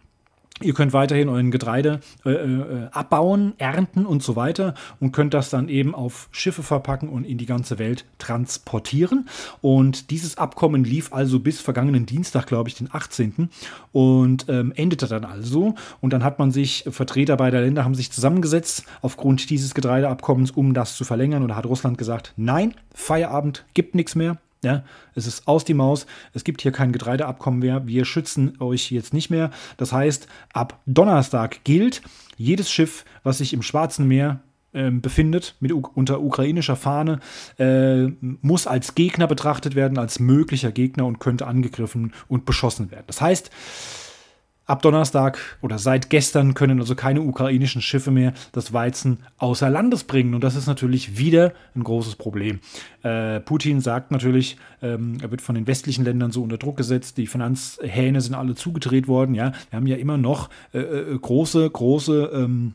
[0.63, 5.51] Ihr könnt weiterhin euren Getreide äh, äh, abbauen, ernten und so weiter und könnt das
[5.51, 9.29] dann eben auf Schiffe verpacken und in die ganze Welt transportieren.
[9.61, 13.51] Und dieses Abkommen lief also bis vergangenen Dienstag, glaube ich, den 18.
[13.93, 15.75] und ähm, endete dann also.
[16.01, 20.73] Und dann hat man sich, Vertreter beider Länder haben sich zusammengesetzt aufgrund dieses Getreideabkommens, um
[20.73, 21.43] das zu verlängern.
[21.43, 24.39] Und da hat Russland gesagt, nein, Feierabend gibt nichts mehr.
[24.65, 26.07] Ja, es ist aus die Maus.
[26.33, 27.87] Es gibt hier kein Getreideabkommen mehr.
[27.87, 29.51] Wir schützen euch jetzt nicht mehr.
[29.77, 32.03] Das heißt, ab Donnerstag gilt,
[32.37, 34.41] jedes Schiff, was sich im Schwarzen Meer
[34.73, 37.21] äh, befindet, mit, unter ukrainischer Fahne,
[37.59, 43.05] äh, muss als Gegner betrachtet werden, als möglicher Gegner und könnte angegriffen und beschossen werden.
[43.07, 43.51] Das heißt,
[44.67, 50.03] Ab Donnerstag oder seit gestern können also keine ukrainischen Schiffe mehr das Weizen außer Landes
[50.03, 50.35] bringen.
[50.35, 52.59] Und das ist natürlich wieder ein großes Problem.
[53.05, 57.17] Äh, Putin sagt natürlich, ähm, er wird von den westlichen Ländern so unter Druck gesetzt.
[57.17, 59.37] Die Finanzhähne sind alle zugedreht worden.
[59.37, 62.75] Ja, wir haben ja immer noch äh, äh große, große ähm,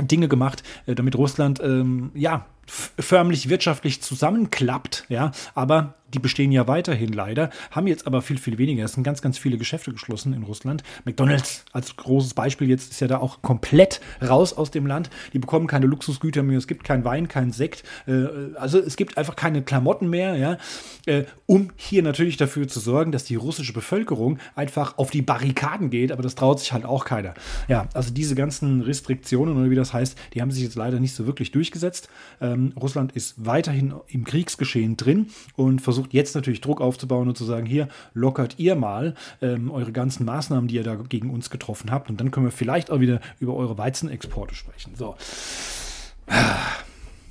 [0.00, 6.66] Dinge gemacht, äh, damit Russland ähm, ja förmlich wirtschaftlich zusammenklappt, ja, aber die bestehen ja
[6.66, 8.84] weiterhin leider, haben jetzt aber viel, viel weniger.
[8.84, 10.82] Es sind ganz, ganz viele Geschäfte geschlossen in Russland.
[11.04, 15.10] McDonalds als großes Beispiel jetzt ist ja da auch komplett raus aus dem Land.
[15.32, 17.84] Die bekommen keine Luxusgüter mehr, es gibt keinen Wein, keinen Sekt.
[18.06, 20.58] Äh, also es gibt einfach keine Klamotten mehr, ja,
[21.06, 25.90] äh, um hier natürlich dafür zu sorgen, dass die russische Bevölkerung einfach auf die Barrikaden
[25.90, 27.34] geht, aber das traut sich halt auch keiner.
[27.68, 31.14] Ja, also diese ganzen Restriktionen oder wie das heißt, die haben sich jetzt leider nicht
[31.14, 32.08] so wirklich durchgesetzt.
[32.40, 37.36] Ähm, Russland ist weiterhin im Kriegsgeschehen drin und versucht versucht jetzt natürlich Druck aufzubauen und
[37.36, 41.50] zu sagen, hier lockert ihr mal ähm, eure ganzen Maßnahmen, die ihr da gegen uns
[41.50, 42.08] getroffen habt.
[42.08, 44.94] Und dann können wir vielleicht auch wieder über eure Weizenexporte sprechen.
[44.94, 45.16] So.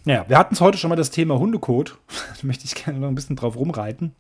[0.06, 1.98] Ja, wir hatten es heute schon mal das Thema Hundekot.
[2.40, 4.14] Da möchte ich gerne noch ein bisschen drauf rumreiten.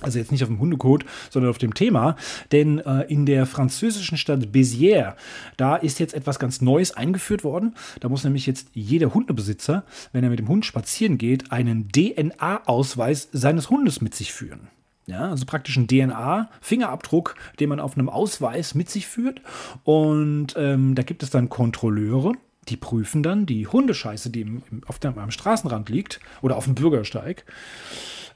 [0.00, 2.16] Also jetzt nicht auf dem Hundekot, sondern auf dem Thema.
[2.52, 5.14] Denn äh, in der französischen Stadt Béziers,
[5.56, 7.74] da ist jetzt etwas ganz Neues eingeführt worden.
[8.00, 13.28] Da muss nämlich jetzt jeder Hundebesitzer, wenn er mit dem Hund spazieren geht, einen DNA-Ausweis
[13.32, 14.68] seines Hundes mit sich führen.
[15.06, 19.40] Ja, also praktisch ein DNA-Fingerabdruck, den man auf einem Ausweis mit sich führt.
[19.82, 22.34] Und ähm, da gibt es dann Kontrolleure,
[22.68, 26.74] die prüfen dann die Hundescheiße, die im, auf dem, am Straßenrand liegt oder auf dem
[26.74, 27.46] Bürgersteig.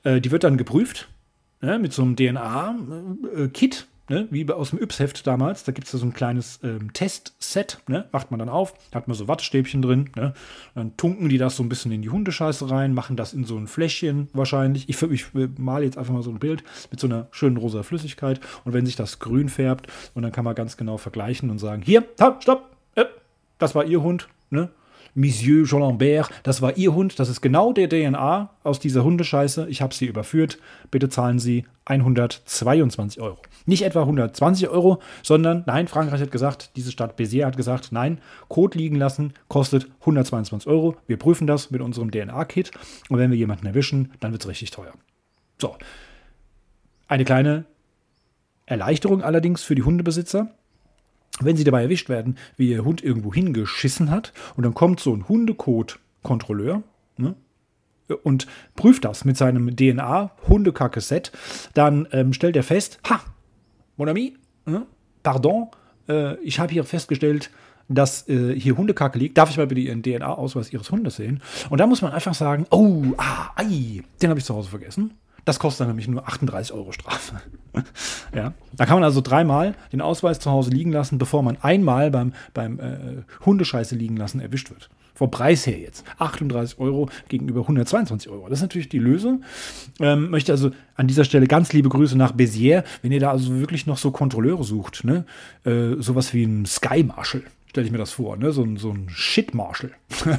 [0.03, 1.09] Äh, die wird dann geprüft
[1.63, 5.65] ne, mit so einem DNA-Kit, ne, wie aus dem Yps-Heft damals.
[5.65, 9.17] Da gibt es so ein kleines ähm, Testset, ne, macht man dann auf, hat man
[9.17, 10.35] so Wattestäbchen drin, ne,
[10.75, 13.57] dann tunken die das so ein bisschen in die Hundescheiße rein, machen das in so
[13.57, 14.89] ein Fläschchen wahrscheinlich.
[14.89, 18.41] Ich, ich male jetzt einfach mal so ein Bild mit so einer schönen rosa Flüssigkeit
[18.65, 21.83] und wenn sich das grün färbt und dann kann man ganz genau vergleichen und sagen,
[21.83, 22.05] hier,
[22.41, 23.05] stopp, äh,
[23.59, 24.71] das war ihr Hund, ne,
[25.15, 29.67] Monsieur Jean Lambert, das war Ihr Hund, das ist genau der DNA aus dieser Hundescheiße.
[29.69, 30.59] Ich habe Sie überführt.
[30.91, 33.39] Bitte zahlen Sie 122 Euro.
[33.67, 38.21] Nicht etwa 120 Euro, sondern nein, Frankreich hat gesagt, diese Stadt Béziers hat gesagt, nein,
[38.49, 40.97] Code liegen lassen kostet 122 Euro.
[41.07, 42.71] Wir prüfen das mit unserem DNA-Kit
[43.09, 44.93] und wenn wir jemanden erwischen, dann wird es richtig teuer.
[45.61, 45.77] So.
[47.09, 47.65] Eine kleine
[48.67, 50.51] Erleichterung allerdings für die Hundebesitzer.
[51.41, 55.15] Wenn sie dabei erwischt werden, wie ihr Hund irgendwo hingeschissen hat, und dann kommt so
[55.15, 56.83] ein Hundekot-Kontrolleur
[57.17, 57.35] ne,
[58.23, 61.33] und prüft das mit seinem DNA-Hundekacke-Set,
[61.75, 63.21] dann ähm, stellt er fest, ha,
[63.97, 64.87] mon ami, ne,
[65.23, 65.69] pardon,
[66.09, 67.51] äh, ich habe hier festgestellt,
[67.89, 69.37] dass äh, hier Hundekacke liegt.
[69.39, 71.43] Darf ich mal bitte Ihren DNA-Ausweis Ihres Hundes sehen?
[71.71, 75.15] Und da muss man einfach sagen, oh, ah, ei, den habe ich zu Hause vergessen.
[75.45, 77.41] Das kostet dann nämlich nur 38 Euro Strafe.
[78.35, 78.53] ja.
[78.73, 82.33] Da kann man also dreimal den Ausweis zu Hause liegen lassen, bevor man einmal beim,
[82.55, 84.89] beim äh, Hundescheiße liegen lassen erwischt wird.
[85.15, 86.05] Vom Preis her jetzt.
[86.19, 88.49] 38 Euro gegenüber 122 Euro.
[88.49, 89.45] Das ist natürlich die Lösung.
[90.01, 93.59] Ähm, möchte also an dieser Stelle ganz liebe Grüße nach Béziers, wenn ihr da also
[93.59, 95.05] wirklich noch so Kontrolleure sucht.
[95.05, 95.25] Ne?
[95.65, 98.53] Äh, sowas wie ein Sky Marshal stelle ich mir das vor, ne?
[98.53, 99.93] So ein, so ein Shit-Marshal.
[100.27, 100.39] da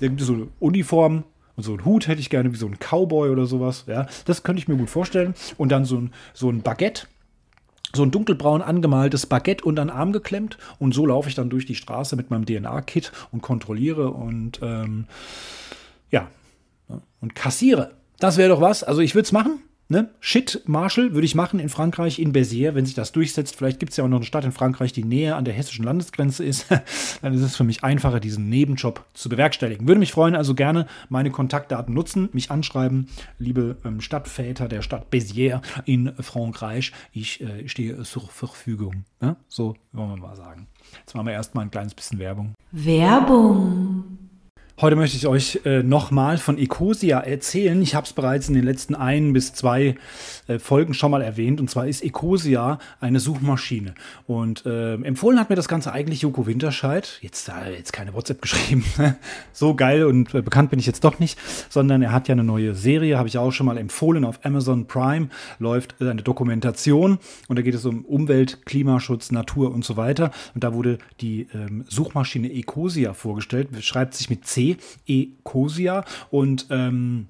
[0.00, 1.24] gibt es so eine Uniform,
[1.60, 3.84] und so einen Hut hätte ich gerne, wie so ein Cowboy oder sowas.
[3.86, 5.34] Ja, das könnte ich mir gut vorstellen.
[5.58, 7.06] Und dann so ein, so ein Baguette,
[7.92, 10.56] so ein dunkelbraun angemaltes Baguette unter den Arm geklemmt.
[10.78, 15.04] Und so laufe ich dann durch die Straße mit meinem DNA-Kit und kontrolliere und ähm,
[16.10, 16.28] ja,
[17.20, 17.90] und kassiere.
[18.18, 18.82] Das wäre doch was.
[18.82, 19.60] Also ich würde es machen.
[19.90, 20.08] Ne?
[20.20, 23.56] Shit, Marshall würde ich machen in Frankreich, in Béziers, wenn sich das durchsetzt.
[23.56, 25.84] Vielleicht gibt es ja auch noch eine Stadt in Frankreich, die näher an der hessischen
[25.84, 26.66] Landesgrenze ist.
[27.22, 29.88] Dann ist es für mich einfacher, diesen Nebenjob zu bewerkstelligen.
[29.88, 33.08] Würde mich freuen, also gerne meine Kontaktdaten nutzen, mich anschreiben,
[33.40, 36.92] liebe ähm, Stadtväter der Stadt Béziers in Frankreich.
[37.12, 39.06] Ich äh, stehe zur Verfügung.
[39.20, 39.34] Ne?
[39.48, 40.68] So wollen wir mal sagen.
[41.00, 42.54] Jetzt machen wir erstmal ein kleines bisschen Werbung.
[42.70, 44.29] Werbung.
[44.80, 47.82] Heute möchte ich euch äh, nochmal von Ecosia erzählen.
[47.82, 49.94] Ich habe es bereits in den letzten ein bis zwei
[50.48, 51.60] äh, Folgen schon mal erwähnt.
[51.60, 53.94] Und zwar ist Ecosia eine Suchmaschine.
[54.26, 57.18] Und äh, empfohlen hat mir das Ganze eigentlich Joko Winterscheid.
[57.20, 58.82] Jetzt äh, jetzt keine WhatsApp geschrieben.
[59.52, 61.38] so geil und äh, bekannt bin ich jetzt doch nicht.
[61.68, 64.86] Sondern er hat ja eine neue Serie, habe ich auch schon mal empfohlen auf Amazon
[64.86, 65.28] Prime.
[65.58, 67.18] Läuft eine Dokumentation.
[67.48, 70.30] Und da geht es um Umwelt, Klimaschutz, Natur und so weiter.
[70.54, 73.68] Und da wurde die ähm, Suchmaschine Ecosia vorgestellt.
[73.84, 74.69] Schreibt sich mit C
[75.06, 77.28] Ecosia und ähm,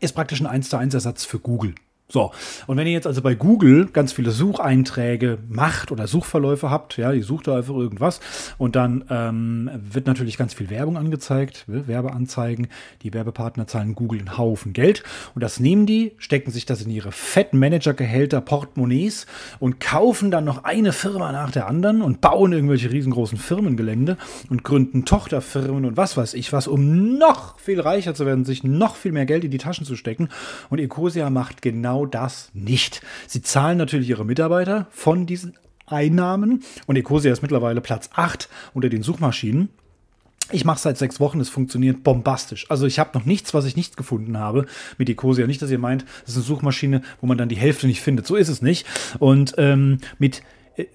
[0.00, 1.74] ist praktisch ein 1 zu 1 Ersatz für Google.
[2.12, 2.30] So,
[2.66, 7.10] und wenn ihr jetzt also bei Google ganz viele Sucheinträge macht oder Suchverläufe habt, ja,
[7.10, 8.20] ihr sucht da einfach irgendwas
[8.58, 12.68] und dann ähm, wird natürlich ganz viel Werbung angezeigt, Werbeanzeigen.
[13.00, 16.90] Die Werbepartner zahlen Google einen Haufen Geld und das nehmen die, stecken sich das in
[16.90, 19.24] ihre fetten Managergehälter, Portemonnaies
[19.58, 24.18] und kaufen dann noch eine Firma nach der anderen und bauen irgendwelche riesengroßen Firmengelände
[24.50, 28.64] und gründen Tochterfirmen und was weiß ich was, um noch viel reicher zu werden, sich
[28.64, 30.28] noch viel mehr Geld in die Taschen zu stecken.
[30.68, 33.02] Und Ecosia macht genau genau das nicht.
[33.26, 35.54] Sie zahlen natürlich ihre Mitarbeiter von diesen
[35.86, 39.68] Einnahmen und Ecosia ist mittlerweile Platz 8 unter den Suchmaschinen.
[40.50, 42.66] Ich mache seit sechs Wochen, es funktioniert bombastisch.
[42.70, 44.66] Also ich habe noch nichts, was ich nicht gefunden habe
[44.98, 45.46] mit Ecosia.
[45.46, 48.26] Nicht, dass ihr meint, das ist eine Suchmaschine, wo man dann die Hälfte nicht findet.
[48.26, 48.86] So ist es nicht.
[49.18, 50.42] Und ähm, mit
[50.76, 50.86] äh,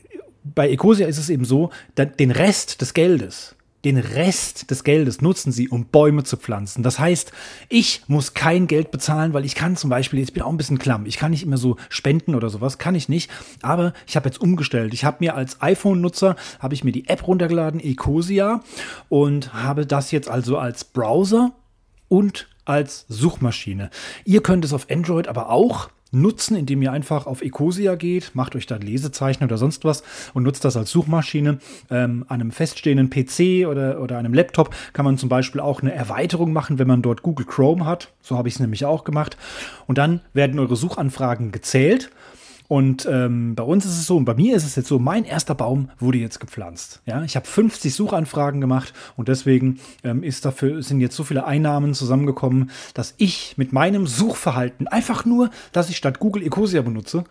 [0.44, 5.52] bei Ecosia ist es eben so, den Rest des Geldes, den Rest des Geldes nutzen
[5.52, 6.84] sie, um Bäume zu pflanzen.
[6.84, 7.32] Das heißt,
[7.70, 10.58] ich muss kein Geld bezahlen, weil ich kann zum Beispiel, jetzt bin ich auch ein
[10.58, 13.30] bisschen klamm, ich kann nicht immer so spenden oder sowas, kann ich nicht.
[13.62, 14.94] Aber ich habe jetzt umgestellt.
[14.94, 18.62] Ich habe mir als iPhone-Nutzer, habe ich mir die App runtergeladen, Ecosia,
[19.10, 21.52] und habe das jetzt also als Browser
[22.08, 23.90] und als Suchmaschine.
[24.26, 28.56] Ihr könnt es auf Android aber auch nutzen, indem ihr einfach auf Ecosia geht, macht
[28.56, 31.60] euch da Lesezeichen oder sonst was und nutzt das als Suchmaschine.
[31.90, 35.94] Ähm, an einem feststehenden PC oder, oder einem Laptop kann man zum Beispiel auch eine
[35.94, 38.12] Erweiterung machen, wenn man dort Google Chrome hat.
[38.22, 39.38] So habe ich es nämlich auch gemacht.
[39.86, 42.10] Und dann werden eure Suchanfragen gezählt
[42.68, 45.24] und ähm, bei uns ist es so, und bei mir ist es jetzt so, mein
[45.24, 47.02] erster Baum wurde jetzt gepflanzt.
[47.06, 51.46] Ja, ich habe 50 Suchanfragen gemacht und deswegen ähm, ist dafür, sind jetzt so viele
[51.46, 57.24] Einnahmen zusammengekommen, dass ich mit meinem Suchverhalten einfach nur, dass ich statt Google Ecosia benutze,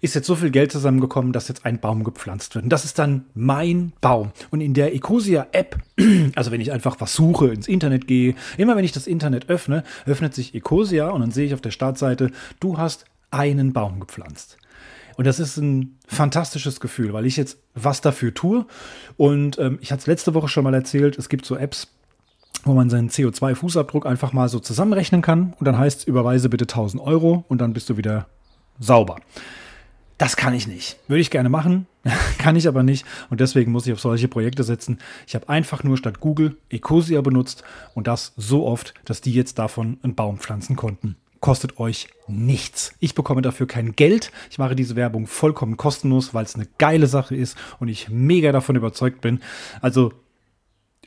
[0.00, 2.64] ist jetzt so viel Geld zusammengekommen, dass jetzt ein Baum gepflanzt wird.
[2.64, 4.30] Und das ist dann mein Baum.
[4.50, 5.78] Und in der Ecosia-App,
[6.36, 9.82] also wenn ich einfach was suche, ins Internet gehe, immer wenn ich das Internet öffne,
[10.04, 14.58] öffnet sich Ecosia und dann sehe ich auf der Startseite, du hast einen Baum gepflanzt.
[15.16, 18.66] Und das ist ein fantastisches Gefühl, weil ich jetzt was dafür tue.
[19.16, 21.88] Und ähm, ich hatte es letzte Woche schon mal erzählt, es gibt so Apps,
[22.64, 25.54] wo man seinen CO2-Fußabdruck einfach mal so zusammenrechnen kann.
[25.58, 28.26] Und dann heißt es, überweise bitte 1000 Euro und dann bist du wieder
[28.78, 29.16] sauber.
[30.18, 30.98] Das kann ich nicht.
[31.08, 31.86] Würde ich gerne machen,
[32.38, 33.06] kann ich aber nicht.
[33.28, 34.98] Und deswegen muss ich auf solche Projekte setzen.
[35.26, 39.58] Ich habe einfach nur statt Google Ecosia benutzt und das so oft, dass die jetzt
[39.58, 41.16] davon einen Baum pflanzen konnten
[41.46, 42.92] kostet euch nichts.
[42.98, 44.32] Ich bekomme dafür kein Geld.
[44.50, 48.50] Ich mache diese Werbung vollkommen kostenlos, weil es eine geile Sache ist und ich mega
[48.50, 49.38] davon überzeugt bin.
[49.80, 50.12] Also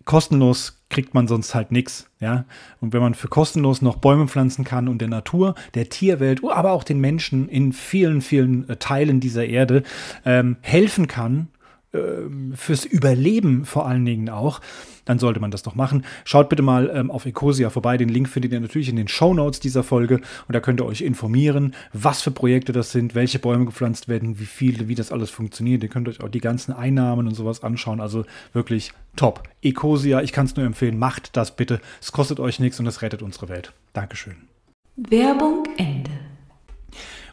[0.06, 2.46] kostenlos kriegt man sonst halt nichts, ja.
[2.80, 6.72] Und wenn man für kostenlos noch Bäume pflanzen kann und der Natur, der Tierwelt, aber
[6.72, 9.84] auch den Menschen in vielen, vielen äh, Teilen dieser Erde
[10.24, 11.50] ähm, helfen kann,
[11.92, 14.62] fürs Überleben vor allen Dingen auch,
[15.06, 16.06] dann sollte man das doch machen.
[16.24, 17.98] Schaut bitte mal ähm, auf Ecosia vorbei.
[17.98, 20.86] Den Link findet ihr natürlich in den Show Notes dieser Folge und da könnt ihr
[20.86, 25.12] euch informieren, was für Projekte das sind, welche Bäume gepflanzt werden, wie viele, wie das
[25.12, 25.82] alles funktioniert.
[25.82, 28.02] Ihr könnt euch auch die ganzen Einnahmen und sowas anschauen.
[28.02, 28.24] Also
[28.54, 29.42] wirklich top.
[29.64, 31.82] Ecosia, ich kann es nur empfehlen, macht das bitte.
[32.00, 33.74] Es kostet euch nichts und es rettet unsere Welt.
[33.94, 34.36] Dankeschön.
[34.96, 36.12] Werbung Ende.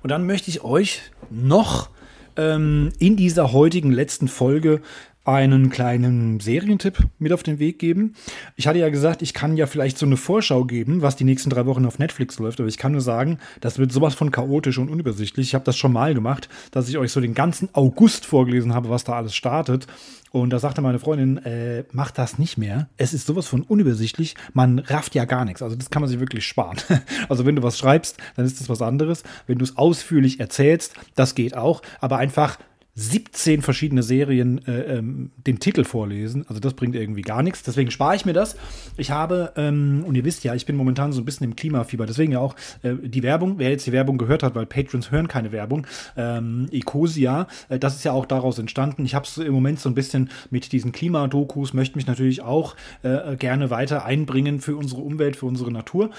[0.03, 1.91] Und dann möchte ich euch noch
[2.37, 4.81] ähm, in dieser heutigen letzten Folge
[5.27, 8.15] einen kleinen Serientipp mit auf den Weg geben.
[8.55, 11.51] Ich hatte ja gesagt, ich kann ja vielleicht so eine Vorschau geben, was die nächsten
[11.51, 14.79] drei Wochen auf Netflix läuft, aber ich kann nur sagen, das wird sowas von chaotisch
[14.79, 15.49] und unübersichtlich.
[15.49, 18.89] Ich habe das schon mal gemacht, dass ich euch so den ganzen August vorgelesen habe,
[18.89, 19.87] was da alles startet.
[20.31, 22.89] Und da sagte meine Freundin, äh, mach das nicht mehr.
[22.97, 24.35] Es ist sowas von unübersichtlich.
[24.53, 25.63] Man rafft ja gar nichts.
[25.63, 26.77] Also das kann man sich wirklich sparen.
[27.29, 29.23] Also wenn du was schreibst, dann ist das was anderes.
[29.47, 31.83] Wenn du es ausführlich erzählst, das geht auch.
[32.01, 32.59] Aber einfach
[32.99, 36.47] 17 verschiedene Serien äh, ähm, den Titel vorlesen.
[36.49, 37.63] Also das bringt irgendwie gar nichts.
[37.63, 38.57] Deswegen spare ich mir das.
[38.97, 42.07] Ich habe, ähm, und ihr wisst ja, ich bin momentan so ein bisschen im Klimafieber.
[42.07, 43.59] Deswegen ja auch äh, die Werbung.
[43.59, 45.87] Wer jetzt die Werbung gehört hat, weil Patrons hören keine Werbung.
[46.17, 49.05] Ähm, Ecosia, äh, das ist ja auch daraus entstanden.
[49.05, 52.77] Ich habe es im Moment so ein bisschen mit diesen Klimadokus, möchte mich natürlich auch
[53.03, 56.11] äh, gerne weiter einbringen für unsere Umwelt, für unsere Natur.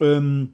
[0.00, 0.50] Ähm,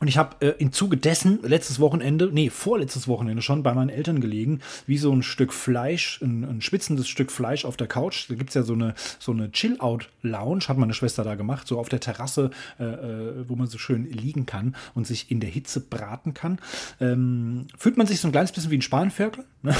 [0.00, 3.88] und ich habe äh, im Zuge dessen letztes Wochenende, nee, vorletztes Wochenende schon bei meinen
[3.88, 8.30] Eltern gelegen, wie so ein Stück Fleisch, ein, ein spitzendes Stück Fleisch auf der Couch.
[8.30, 11.78] Da gibt es ja so eine, so eine Chill-Out-Lounge, hat meine Schwester da gemacht, so
[11.78, 15.50] auf der Terrasse, äh, äh, wo man so schön liegen kann und sich in der
[15.50, 16.60] Hitze braten kann.
[17.00, 19.44] Ähm, fühlt man sich so ein kleines bisschen wie ein Spanferkel.
[19.62, 19.74] Ne?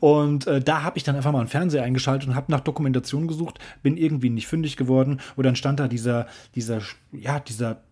[0.00, 3.28] Und äh, da habe ich dann einfach mal einen Fernseher eingeschaltet und habe nach Dokumentation
[3.28, 5.20] gesucht, bin irgendwie nicht fündig geworden.
[5.36, 6.80] Und dann stand da dieser, dieser,
[7.12, 7.82] ja, dieser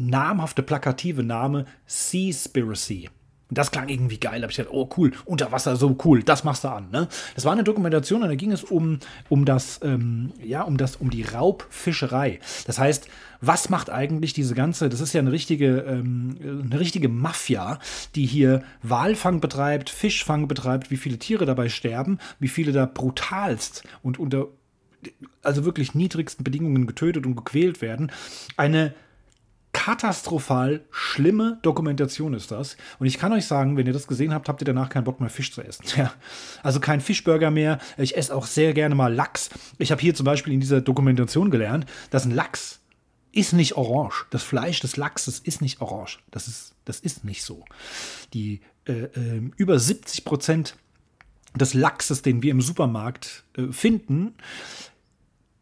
[0.00, 3.08] namhafte, plakative Name Seaspiracy.
[3.50, 4.40] Das klang irgendwie geil.
[4.40, 6.90] Da habe ich gedacht, oh cool, unter Wasser, so cool, das machst du an.
[6.90, 7.08] Ne?
[7.34, 10.96] Das war eine Dokumentation und da ging es um, um das, ähm, ja, um das,
[10.96, 12.38] um die Raubfischerei.
[12.66, 13.08] Das heißt,
[13.40, 17.78] was macht eigentlich diese ganze, das ist ja eine richtige, ähm, eine richtige Mafia,
[18.14, 23.82] die hier Walfang betreibt, Fischfang betreibt, wie viele Tiere dabei sterben, wie viele da brutalst
[24.02, 24.46] und unter
[25.42, 28.12] also wirklich niedrigsten Bedingungen getötet und gequält werden.
[28.58, 28.94] Eine
[29.72, 32.76] katastrophal schlimme Dokumentation ist das.
[32.98, 35.20] Und ich kann euch sagen, wenn ihr das gesehen habt, habt ihr danach keinen Bock
[35.20, 35.84] mehr Fisch zu essen.
[35.96, 36.12] Ja.
[36.62, 37.78] Also kein Fischburger mehr.
[37.98, 39.50] Ich esse auch sehr gerne mal Lachs.
[39.78, 42.80] Ich habe hier zum Beispiel in dieser Dokumentation gelernt, dass ein Lachs
[43.32, 44.26] ist nicht orange.
[44.30, 46.18] Das Fleisch des Lachses ist nicht orange.
[46.30, 47.64] Das ist, das ist nicht so.
[48.34, 50.76] Die äh, äh, über 70 Prozent
[51.54, 54.34] des Lachses, den wir im Supermarkt äh, finden,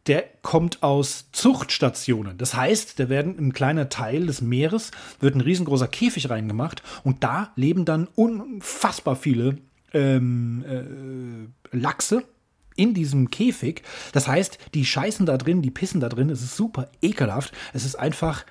[0.08, 2.38] der kommt aus Zuchtstationen.
[2.38, 4.90] Das heißt, da werden ein kleiner Teil des Meeres,
[5.20, 9.58] wird ein riesengroßer Käfig reingemacht und da leben dann unfassbar viele
[9.92, 12.24] ähm, äh, Lachse
[12.74, 13.82] in diesem Käfig.
[14.12, 16.30] Das heißt, die scheißen da drin, die pissen da drin.
[16.30, 17.52] Es ist super ekelhaft.
[17.74, 18.44] Es ist einfach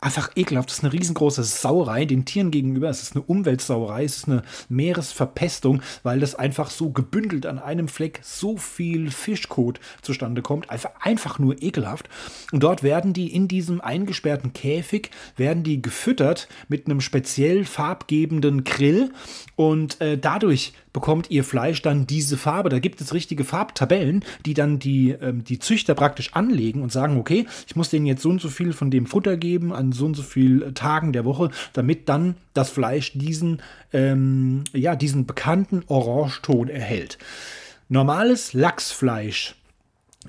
[0.00, 0.70] einfach ekelhaft.
[0.70, 2.88] Das ist eine riesengroße Sauerei den Tieren gegenüber.
[2.88, 7.88] Es ist eine Umweltsauerei, es ist eine Meeresverpestung, weil das einfach so gebündelt an einem
[7.88, 10.70] Fleck so viel Fischkot zustande kommt.
[10.70, 12.08] Einfach, einfach nur ekelhaft.
[12.52, 18.64] Und dort werden die in diesem eingesperrten Käfig, werden die gefüttert mit einem speziell farbgebenden
[18.64, 19.12] Grill
[19.56, 22.70] und äh, dadurch bekommt ihr Fleisch dann diese Farbe.
[22.70, 27.16] Da gibt es richtige Farbtabellen, die dann die, ähm, die Züchter praktisch anlegen und sagen,
[27.18, 30.06] okay, ich muss denen jetzt so und so viel von dem Futter geben an so
[30.06, 35.84] und so viel Tagen der Woche, damit dann das Fleisch diesen, ähm, ja, diesen bekannten
[35.86, 37.16] Orangeton erhält.
[37.88, 39.54] Normales Lachsfleisch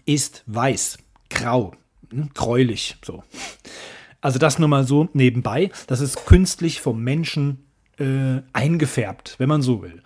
[0.06, 1.00] ist weiß,
[1.32, 1.74] grau,
[2.12, 3.24] hm, gräulich, so.
[4.22, 5.72] Also das nur mal so nebenbei.
[5.88, 7.66] Das ist künstlich vom Menschen
[8.00, 10.02] äh, eingefärbt, wenn man so will.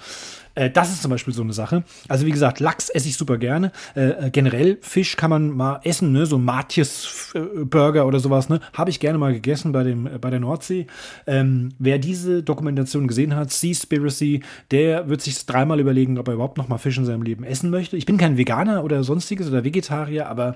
[0.56, 1.84] Äh, das ist zum Beispiel so eine Sache.
[2.08, 3.72] Also wie gesagt, Lachs esse ich super gerne.
[3.96, 6.26] Äh, äh generell Fisch kann man mal essen, ne?
[6.26, 8.60] so Matjes Burger oder sowas, ne?
[8.74, 10.88] Habe ich gerne mal gegessen bei, dem, äh, bei der Nordsee.
[11.28, 16.58] Ähm, wer diese Dokumentation gesehen hat, Seaspiracy, der wird sich dreimal überlegen, ob er überhaupt
[16.58, 17.98] noch mal Fisch in seinem Leben essen möchte.
[17.98, 20.56] Ich bin kein Veganer oder sonstiges oder Vegetarier, aber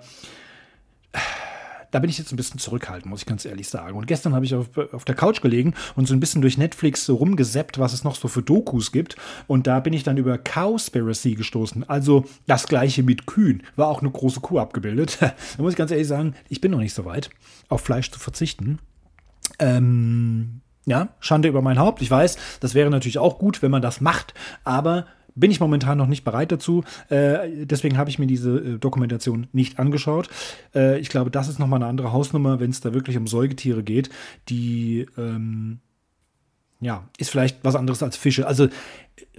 [1.91, 3.97] da bin ich jetzt ein bisschen zurückhaltend, muss ich ganz ehrlich sagen.
[3.97, 7.05] Und gestern habe ich auf, auf der Couch gelegen und so ein bisschen durch Netflix
[7.05, 9.15] so rumgeseppt, was es noch so für Dokus gibt.
[9.47, 11.87] Und da bin ich dann über Cowspiracy gestoßen.
[11.89, 13.63] Also das gleiche mit Kühen.
[13.75, 15.17] War auch eine große Kuh abgebildet.
[15.21, 17.29] da muss ich ganz ehrlich sagen, ich bin noch nicht so weit,
[17.69, 18.79] auf Fleisch zu verzichten.
[19.59, 22.01] Ähm, ja, Schande über mein Haupt.
[22.01, 25.05] Ich weiß, das wäre natürlich auch gut, wenn man das macht, aber
[25.37, 26.83] bin ich momentan noch nicht bereit dazu.
[27.09, 30.29] Äh, deswegen habe ich mir diese äh, Dokumentation nicht angeschaut.
[30.75, 33.83] Äh, ich glaube, das ist nochmal eine andere Hausnummer, wenn es da wirklich um Säugetiere
[33.83, 34.09] geht,
[34.49, 35.79] die ähm,
[36.79, 38.47] ja, ist vielleicht was anderes als Fische.
[38.47, 38.67] Also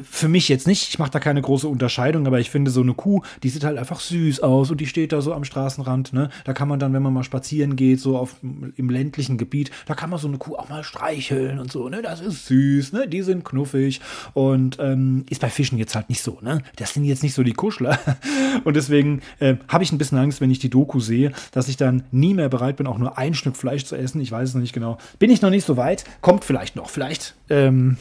[0.01, 2.95] für mich jetzt nicht, ich mache da keine große Unterscheidung, aber ich finde so eine
[2.95, 6.31] Kuh, die sieht halt einfach süß aus und die steht da so am Straßenrand, ne?
[6.45, 9.95] Da kann man dann, wenn man mal spazieren geht, so auf im ländlichen Gebiet, da
[9.95, 12.03] kann man so eine Kuh auch mal streicheln und so, ne?
[12.03, 13.09] Das ist süß, ne?
[13.09, 14.01] Die sind knuffig
[14.35, 16.63] und ähm, ist bei Fischen jetzt halt nicht so, ne?
[16.77, 17.99] Das sind jetzt nicht so die Kuschler
[18.65, 21.77] und deswegen äh, habe ich ein bisschen Angst, wenn ich die Doku sehe, dass ich
[21.77, 24.21] dann nie mehr bereit bin, auch nur ein Stück Fleisch zu essen.
[24.21, 24.99] Ich weiß es noch nicht genau.
[25.19, 26.05] Bin ich noch nicht so weit?
[26.21, 27.97] Kommt vielleicht noch, vielleicht, ähm,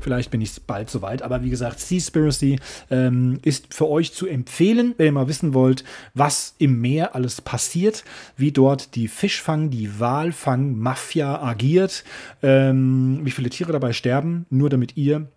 [0.00, 2.58] vielleicht bin ich bald so weit aber wie gesagt, Seaspiracy
[2.90, 7.40] ähm, ist für euch zu empfehlen, wenn ihr mal wissen wollt, was im Meer alles
[7.40, 8.04] passiert,
[8.36, 12.04] wie dort die Fischfang, die Walfang-Mafia agiert,
[12.42, 15.28] ähm, wie viele Tiere dabei sterben, nur damit ihr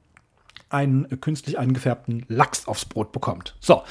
[0.70, 3.56] einen künstlich eingefärbten Lachs aufs Brot bekommt.
[3.60, 3.84] So.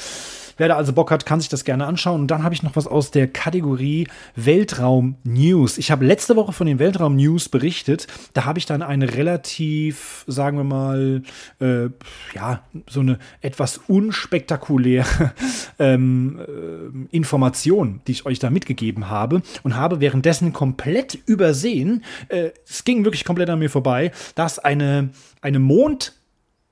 [0.58, 2.22] Wer da also Bock hat, kann sich das gerne anschauen.
[2.22, 5.78] Und dann habe ich noch was aus der Kategorie Weltraum News.
[5.78, 8.08] Ich habe letzte Woche von den Weltraum News berichtet.
[8.34, 11.22] Da habe ich dann eine relativ, sagen wir mal,
[11.60, 11.88] äh,
[12.34, 15.32] ja, so eine etwas unspektakuläre
[15.78, 22.50] ähm, äh, Information, die ich euch da mitgegeben habe und habe währenddessen komplett übersehen, äh,
[22.68, 26.17] es ging wirklich komplett an mir vorbei, dass eine, eine Mond-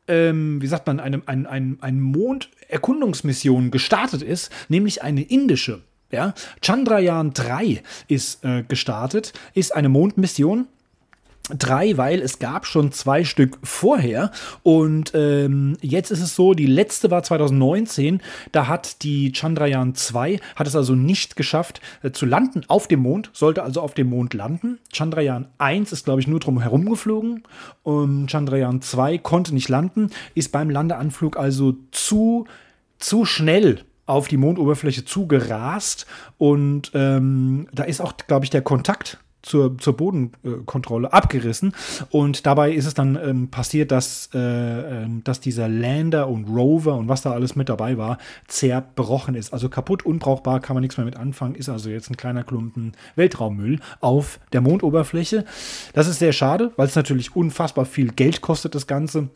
[0.09, 5.83] ähm, wie sagt man, eine, ein, ein, ein Monderkundungsmission gestartet ist, nämlich eine indische.
[6.11, 6.35] Ja?
[6.63, 10.67] Chandrayaan 3 ist äh, gestartet, ist eine Mondmission
[11.51, 14.31] drei, weil es gab schon zwei Stück vorher.
[14.63, 18.21] Und ähm, jetzt ist es so, die letzte war 2019.
[18.53, 23.01] Da hat die Chandrayaan 2, hat es also nicht geschafft äh, zu landen auf dem
[23.01, 24.79] Mond, sollte also auf dem Mond landen.
[24.93, 27.45] Chandrayaan 1 ist, glaube ich, nur drum herum geflogen.
[27.83, 32.47] Und Chandrayaan 2 konnte nicht landen, ist beim Landeanflug also zu,
[32.99, 36.07] zu schnell auf die Mondoberfläche zugerast
[36.39, 41.73] und ähm, da ist auch, glaube ich, der Kontakt zur, zur Bodenkontrolle abgerissen.
[42.11, 46.97] Und dabei ist es dann ähm, passiert, dass, äh, ähm, dass dieser Lander und Rover
[46.97, 48.19] und was da alles mit dabei war,
[48.49, 49.53] zerbrochen ist.
[49.53, 51.55] Also kaputt, unbrauchbar, kann man nichts mehr mit anfangen.
[51.55, 55.45] Ist also jetzt ein kleiner Klumpen Weltraummüll auf der Mondoberfläche.
[55.93, 59.29] Das ist sehr schade, weil es natürlich unfassbar viel Geld kostet, das Ganze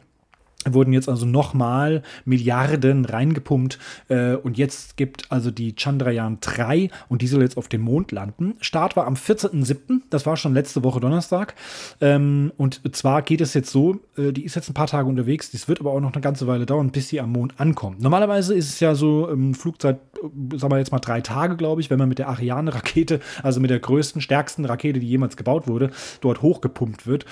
[0.69, 7.23] wurden jetzt also nochmal Milliarden reingepumpt äh, und jetzt gibt also die Chandrayaan 3 und
[7.23, 8.55] die soll jetzt auf dem Mond landen.
[8.61, 11.55] Start war am 14.07., das war schon letzte Woche Donnerstag
[12.01, 15.51] ähm, und zwar geht es jetzt so, äh, die ist jetzt ein paar Tage unterwegs,
[15.51, 18.03] das wird aber auch noch eine ganze Weile dauern, bis sie am Mond ankommt.
[18.03, 21.81] Normalerweise ist es ja so ähm, Flugzeit, äh, sagen wir jetzt mal drei Tage, glaube
[21.81, 25.67] ich, wenn man mit der Ariane-Rakete, also mit der größten, stärksten Rakete, die jemals gebaut
[25.67, 25.91] wurde,
[26.21, 27.25] dort hochgepumpt wird.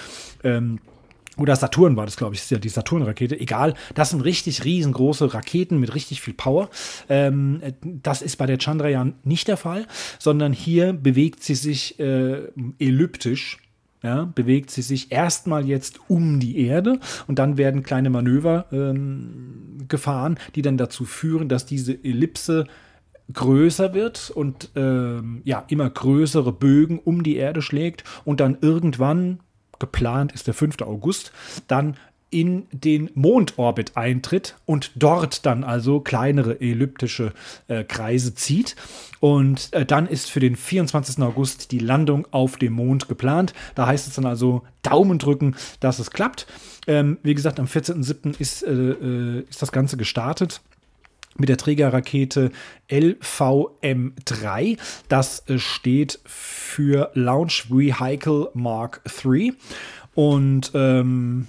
[0.42, 0.78] Ähm,
[1.38, 3.38] oder Saturn war das, glaube ich, ist ja die Saturn-Rakete.
[3.38, 6.68] Egal, das sind richtig riesengroße Raketen mit richtig viel Power.
[7.08, 9.86] Ähm, das ist bei der Chandrayaan nicht der Fall,
[10.18, 13.58] sondern hier bewegt sie sich äh, elliptisch.
[14.00, 19.78] Ja, bewegt sie sich erstmal jetzt um die Erde und dann werden kleine Manöver ähm,
[19.88, 22.66] gefahren, die dann dazu führen, dass diese Ellipse
[23.32, 29.40] größer wird und ähm, ja immer größere Bögen um die Erde schlägt und dann irgendwann
[29.78, 30.82] geplant ist der 5.
[30.82, 31.32] August,
[31.66, 31.96] dann
[32.30, 37.32] in den Mondorbit eintritt und dort dann also kleinere elliptische
[37.68, 38.76] äh, Kreise zieht.
[39.20, 41.22] Und äh, dann ist für den 24.
[41.22, 43.54] August die Landung auf dem Mond geplant.
[43.74, 46.46] Da heißt es dann also Daumen drücken, dass es klappt.
[46.86, 48.38] Ähm, wie gesagt, am 14.07.
[48.38, 50.60] Ist, äh, äh, ist das Ganze gestartet
[51.38, 52.50] mit der Trägerrakete
[52.90, 54.78] LVM3.
[55.08, 59.54] Das äh, steht für Launch Vehicle Mark III.
[60.14, 61.46] Und ähm,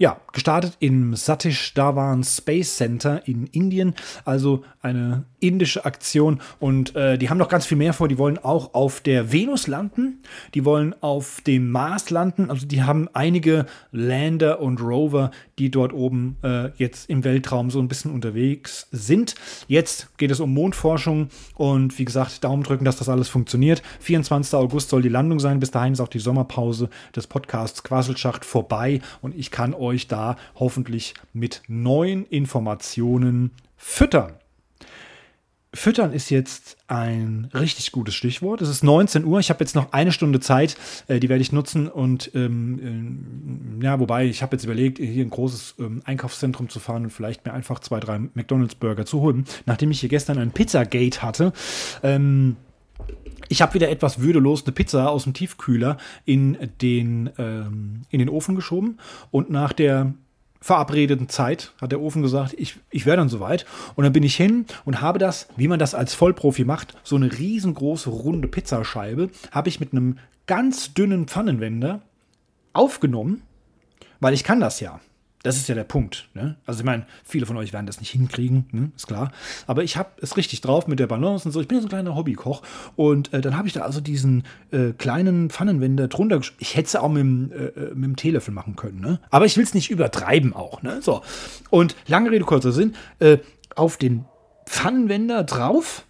[0.00, 7.18] ja, gestartet im Satish Dhawan Space Center in Indien, also eine indische Aktion und äh,
[7.18, 8.08] die haben noch ganz viel mehr vor.
[8.08, 10.22] Die wollen auch auf der Venus landen,
[10.54, 15.92] die wollen auf dem Mars landen, also die haben einige Lander und Rover, die dort
[15.92, 19.34] oben äh, jetzt im Weltraum so ein bisschen unterwegs sind.
[19.68, 23.82] Jetzt geht es um Mondforschung und wie gesagt, Daumen drücken, dass das alles funktioniert.
[24.00, 24.54] 24.
[24.54, 29.00] August soll die Landung sein, bis dahin ist auch die Sommerpause des Podcasts Quasselschacht vorbei
[29.20, 34.39] und ich kann euch euch da hoffentlich mit neuen Informationen füttern.
[35.72, 38.60] Füttern ist jetzt ein richtig gutes Stichwort.
[38.60, 39.38] Es ist 19 Uhr.
[39.38, 40.76] Ich habe jetzt noch eine Stunde Zeit.
[41.06, 41.88] Äh, die werde ich nutzen.
[41.88, 46.80] Und ähm, äh, ja, wobei ich habe jetzt überlegt, hier ein großes ähm, Einkaufszentrum zu
[46.80, 49.44] fahren und vielleicht mir einfach zwei, drei McDonalds-Burger zu holen.
[49.66, 51.52] Nachdem ich hier gestern ein Pizzagate hatte.
[52.02, 52.56] Ähm,
[53.48, 58.28] ich habe wieder etwas würdelos eine Pizza aus dem Tiefkühler in den, ähm, in den
[58.28, 58.98] Ofen geschoben
[59.30, 60.14] und nach der
[60.60, 63.64] verabredeten Zeit hat der Ofen gesagt, ich, ich wäre dann soweit.
[63.94, 67.16] Und dann bin ich hin und habe das, wie man das als Vollprofi macht, so
[67.16, 72.02] eine riesengroße runde Pizzascheibe, habe ich mit einem ganz dünnen Pfannenwender
[72.72, 73.42] aufgenommen,
[74.20, 75.00] weil ich kann das ja.
[75.42, 76.28] Das ist ja der Punkt.
[76.34, 76.56] Ne?
[76.66, 78.92] Also ich meine, viele von euch werden das nicht hinkriegen, ne?
[78.94, 79.32] ist klar.
[79.66, 81.62] Aber ich habe es richtig drauf mit der Balance und so.
[81.62, 82.62] Ich bin ja so ein kleiner Hobbykoch.
[82.94, 86.40] Und äh, dann habe ich da also diesen äh, kleinen Pfannenwender drunter.
[86.58, 89.00] Ich hätte es auch mit, dem, äh, äh, mit dem Teelöffel machen können.
[89.00, 89.18] Ne?
[89.30, 90.82] Aber ich will es nicht übertreiben auch.
[90.82, 91.00] Ne?
[91.00, 91.22] So.
[91.70, 92.94] Und lange Rede, kurzer Sinn.
[93.18, 93.38] Äh,
[93.76, 94.26] auf den
[94.66, 96.04] Pfannenwender drauf.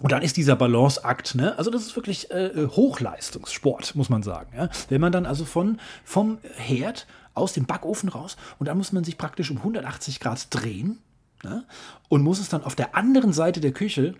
[0.00, 1.58] Und dann ist dieser Balanceakt, ne?
[1.58, 4.52] Also das ist wirklich äh, Hochleistungssport, muss man sagen.
[4.56, 4.68] Ja?
[4.88, 9.04] Wenn man dann also von, vom Herd aus dem Backofen raus und dann muss man
[9.04, 10.98] sich praktisch um 180 Grad drehen
[11.42, 11.64] ne?
[12.08, 14.14] und muss es dann auf der anderen Seite der Küche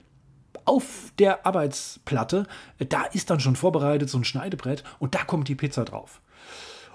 [0.64, 2.46] auf der Arbeitsplatte,
[2.78, 6.20] da ist dann schon vorbereitet so ein Schneidebrett und da kommt die Pizza drauf.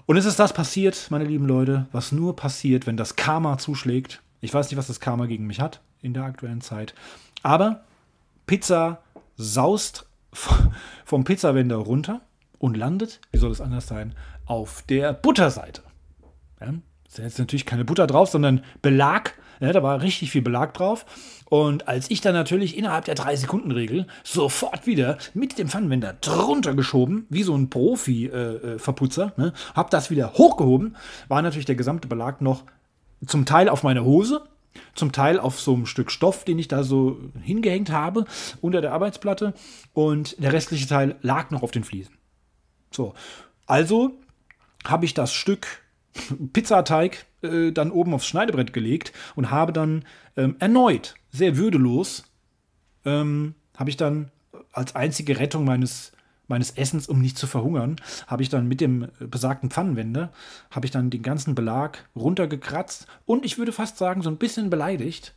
[0.05, 4.21] Und es ist das passiert, meine lieben Leute, was nur passiert, wenn das Karma zuschlägt.
[4.41, 6.93] Ich weiß nicht, was das Karma gegen mich hat in der aktuellen Zeit.
[7.41, 7.83] Aber
[8.45, 9.01] Pizza
[9.35, 10.05] saust
[11.05, 12.21] vom Pizzawender runter
[12.59, 14.15] und landet, wie soll es anders sein,
[14.45, 15.81] auf der Butterseite.
[16.59, 16.73] Ja,
[17.07, 19.35] ist jetzt natürlich keine Butter drauf, sondern Belag.
[19.59, 21.05] Ja, da war richtig viel Belag drauf.
[21.45, 27.27] Und als ich dann natürlich innerhalb der 3-Sekunden-Regel sofort wieder mit dem Pfannenwender drunter geschoben,
[27.29, 30.95] wie so ein Profi-Verputzer, äh, ne, hab das wieder hochgehoben,
[31.27, 32.63] war natürlich der gesamte Belag noch
[33.25, 34.41] zum Teil auf meiner Hose,
[34.95, 38.25] zum Teil auf so einem Stück Stoff, den ich da so hingehängt habe
[38.61, 39.53] unter der Arbeitsplatte
[39.93, 42.15] und der restliche Teil lag noch auf den Fliesen.
[42.91, 43.13] So,
[43.65, 44.11] also
[44.85, 45.83] habe ich das Stück
[46.53, 50.05] Pizzateig äh, dann oben aufs Schneidebrett gelegt und habe dann
[50.37, 52.23] ähm, erneut, sehr würdelos,
[53.05, 54.31] ähm, habe ich dann
[54.71, 56.12] als einzige Rettung meines,
[56.47, 57.95] meines Essens, um nicht zu verhungern,
[58.27, 60.31] habe ich dann mit dem besagten Pfannenwender,
[60.71, 64.69] habe ich dann den ganzen Belag runtergekratzt und ich würde fast sagen, so ein bisschen
[64.69, 65.33] beleidigt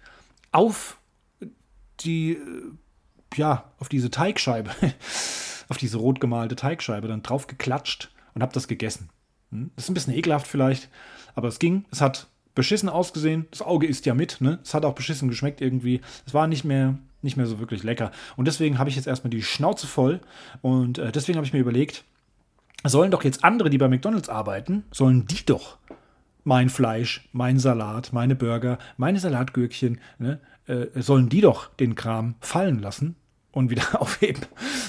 [0.53, 0.99] auf
[2.01, 2.73] die, äh,
[3.37, 4.71] ja, auf diese Teigscheibe,
[5.69, 9.11] auf diese rot gemalte Teigscheibe dann drauf geklatscht und habe das gegessen.
[9.51, 9.71] Hm?
[9.77, 10.89] Das ist ein bisschen ekelhaft vielleicht,
[11.35, 11.85] aber es ging.
[11.91, 13.47] Es hat beschissen ausgesehen.
[13.51, 14.41] Das Auge isst ja mit.
[14.41, 14.59] Ne?
[14.63, 16.01] Es hat auch beschissen geschmeckt irgendwie.
[16.27, 18.11] Es war nicht mehr, nicht mehr so wirklich lecker.
[18.37, 20.21] Und deswegen habe ich jetzt erstmal die Schnauze voll.
[20.63, 22.05] Und äh, deswegen habe ich mir überlegt,
[22.85, 25.79] sollen doch jetzt andere, die bei McDonald's arbeiten, sollen die doch
[26.45, 32.37] mein Fleisch, mein Salat, meine Burger, meine Salatgürkchen, ne, äh, sollen die doch den Kram
[32.41, 33.17] fallen lassen
[33.57, 34.43] und wieder aufheben,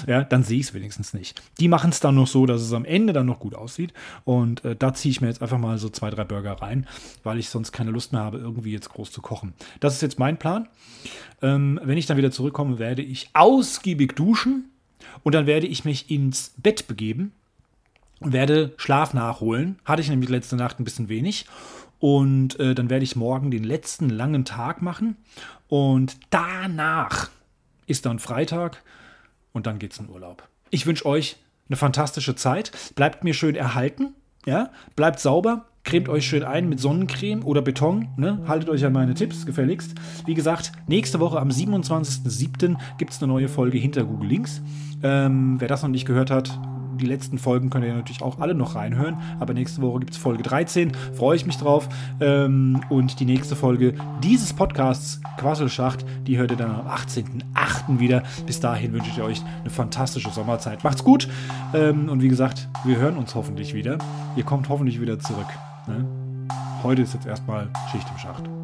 [0.06, 1.40] ja, dann sehe ich es wenigstens nicht.
[1.58, 3.94] Die machen es dann noch so, dass es am Ende dann noch gut aussieht.
[4.24, 6.86] Und äh, da ziehe ich mir jetzt einfach mal so zwei, drei Burger rein,
[7.24, 9.54] weil ich sonst keine Lust mehr habe, irgendwie jetzt groß zu kochen.
[9.80, 10.68] Das ist jetzt mein Plan.
[11.40, 14.70] Ähm, wenn ich dann wieder zurückkomme, werde ich ausgiebig duschen
[15.22, 17.32] und dann werde ich mich ins Bett begeben
[18.20, 19.78] und werde Schlaf nachholen.
[19.86, 21.46] Hatte ich nämlich letzte Nacht ein bisschen wenig.
[22.00, 25.16] Und äh, dann werde ich morgen den letzten langen Tag machen.
[25.68, 27.30] Und danach
[27.88, 28.82] ist dann Freitag
[29.52, 30.48] und dann geht's in Urlaub.
[30.70, 31.36] Ich wünsche euch
[31.68, 32.72] eine fantastische Zeit.
[32.94, 34.14] Bleibt mir schön erhalten.
[34.46, 34.70] Ja?
[34.96, 35.66] Bleibt sauber.
[35.84, 38.08] Cremt euch schön ein mit Sonnencreme oder Beton.
[38.16, 38.44] Ne?
[38.46, 39.94] Haltet euch an meine Tipps, gefälligst.
[40.26, 42.76] Wie gesagt, nächste Woche am 27.07.
[42.98, 44.60] gibt es eine neue Folge hinter Google Links.
[45.02, 46.58] Ähm, wer das noch nicht gehört hat,
[46.98, 49.16] die letzten Folgen könnt ihr natürlich auch alle noch reinhören.
[49.40, 50.92] Aber nächste Woche gibt es Folge 13.
[51.14, 51.88] Freue ich mich drauf.
[52.20, 57.98] Ähm, und die nächste Folge dieses Podcasts, Quasselschacht, die hört ihr dann am 18.08.
[57.98, 58.22] wieder.
[58.46, 60.84] Bis dahin wünsche ich euch eine fantastische Sommerzeit.
[60.84, 61.28] Macht's gut.
[61.74, 63.98] Ähm, und wie gesagt, wir hören uns hoffentlich wieder.
[64.36, 65.48] Ihr kommt hoffentlich wieder zurück.
[65.86, 66.04] Ne?
[66.82, 68.57] Heute ist jetzt erstmal Schicht im Schacht.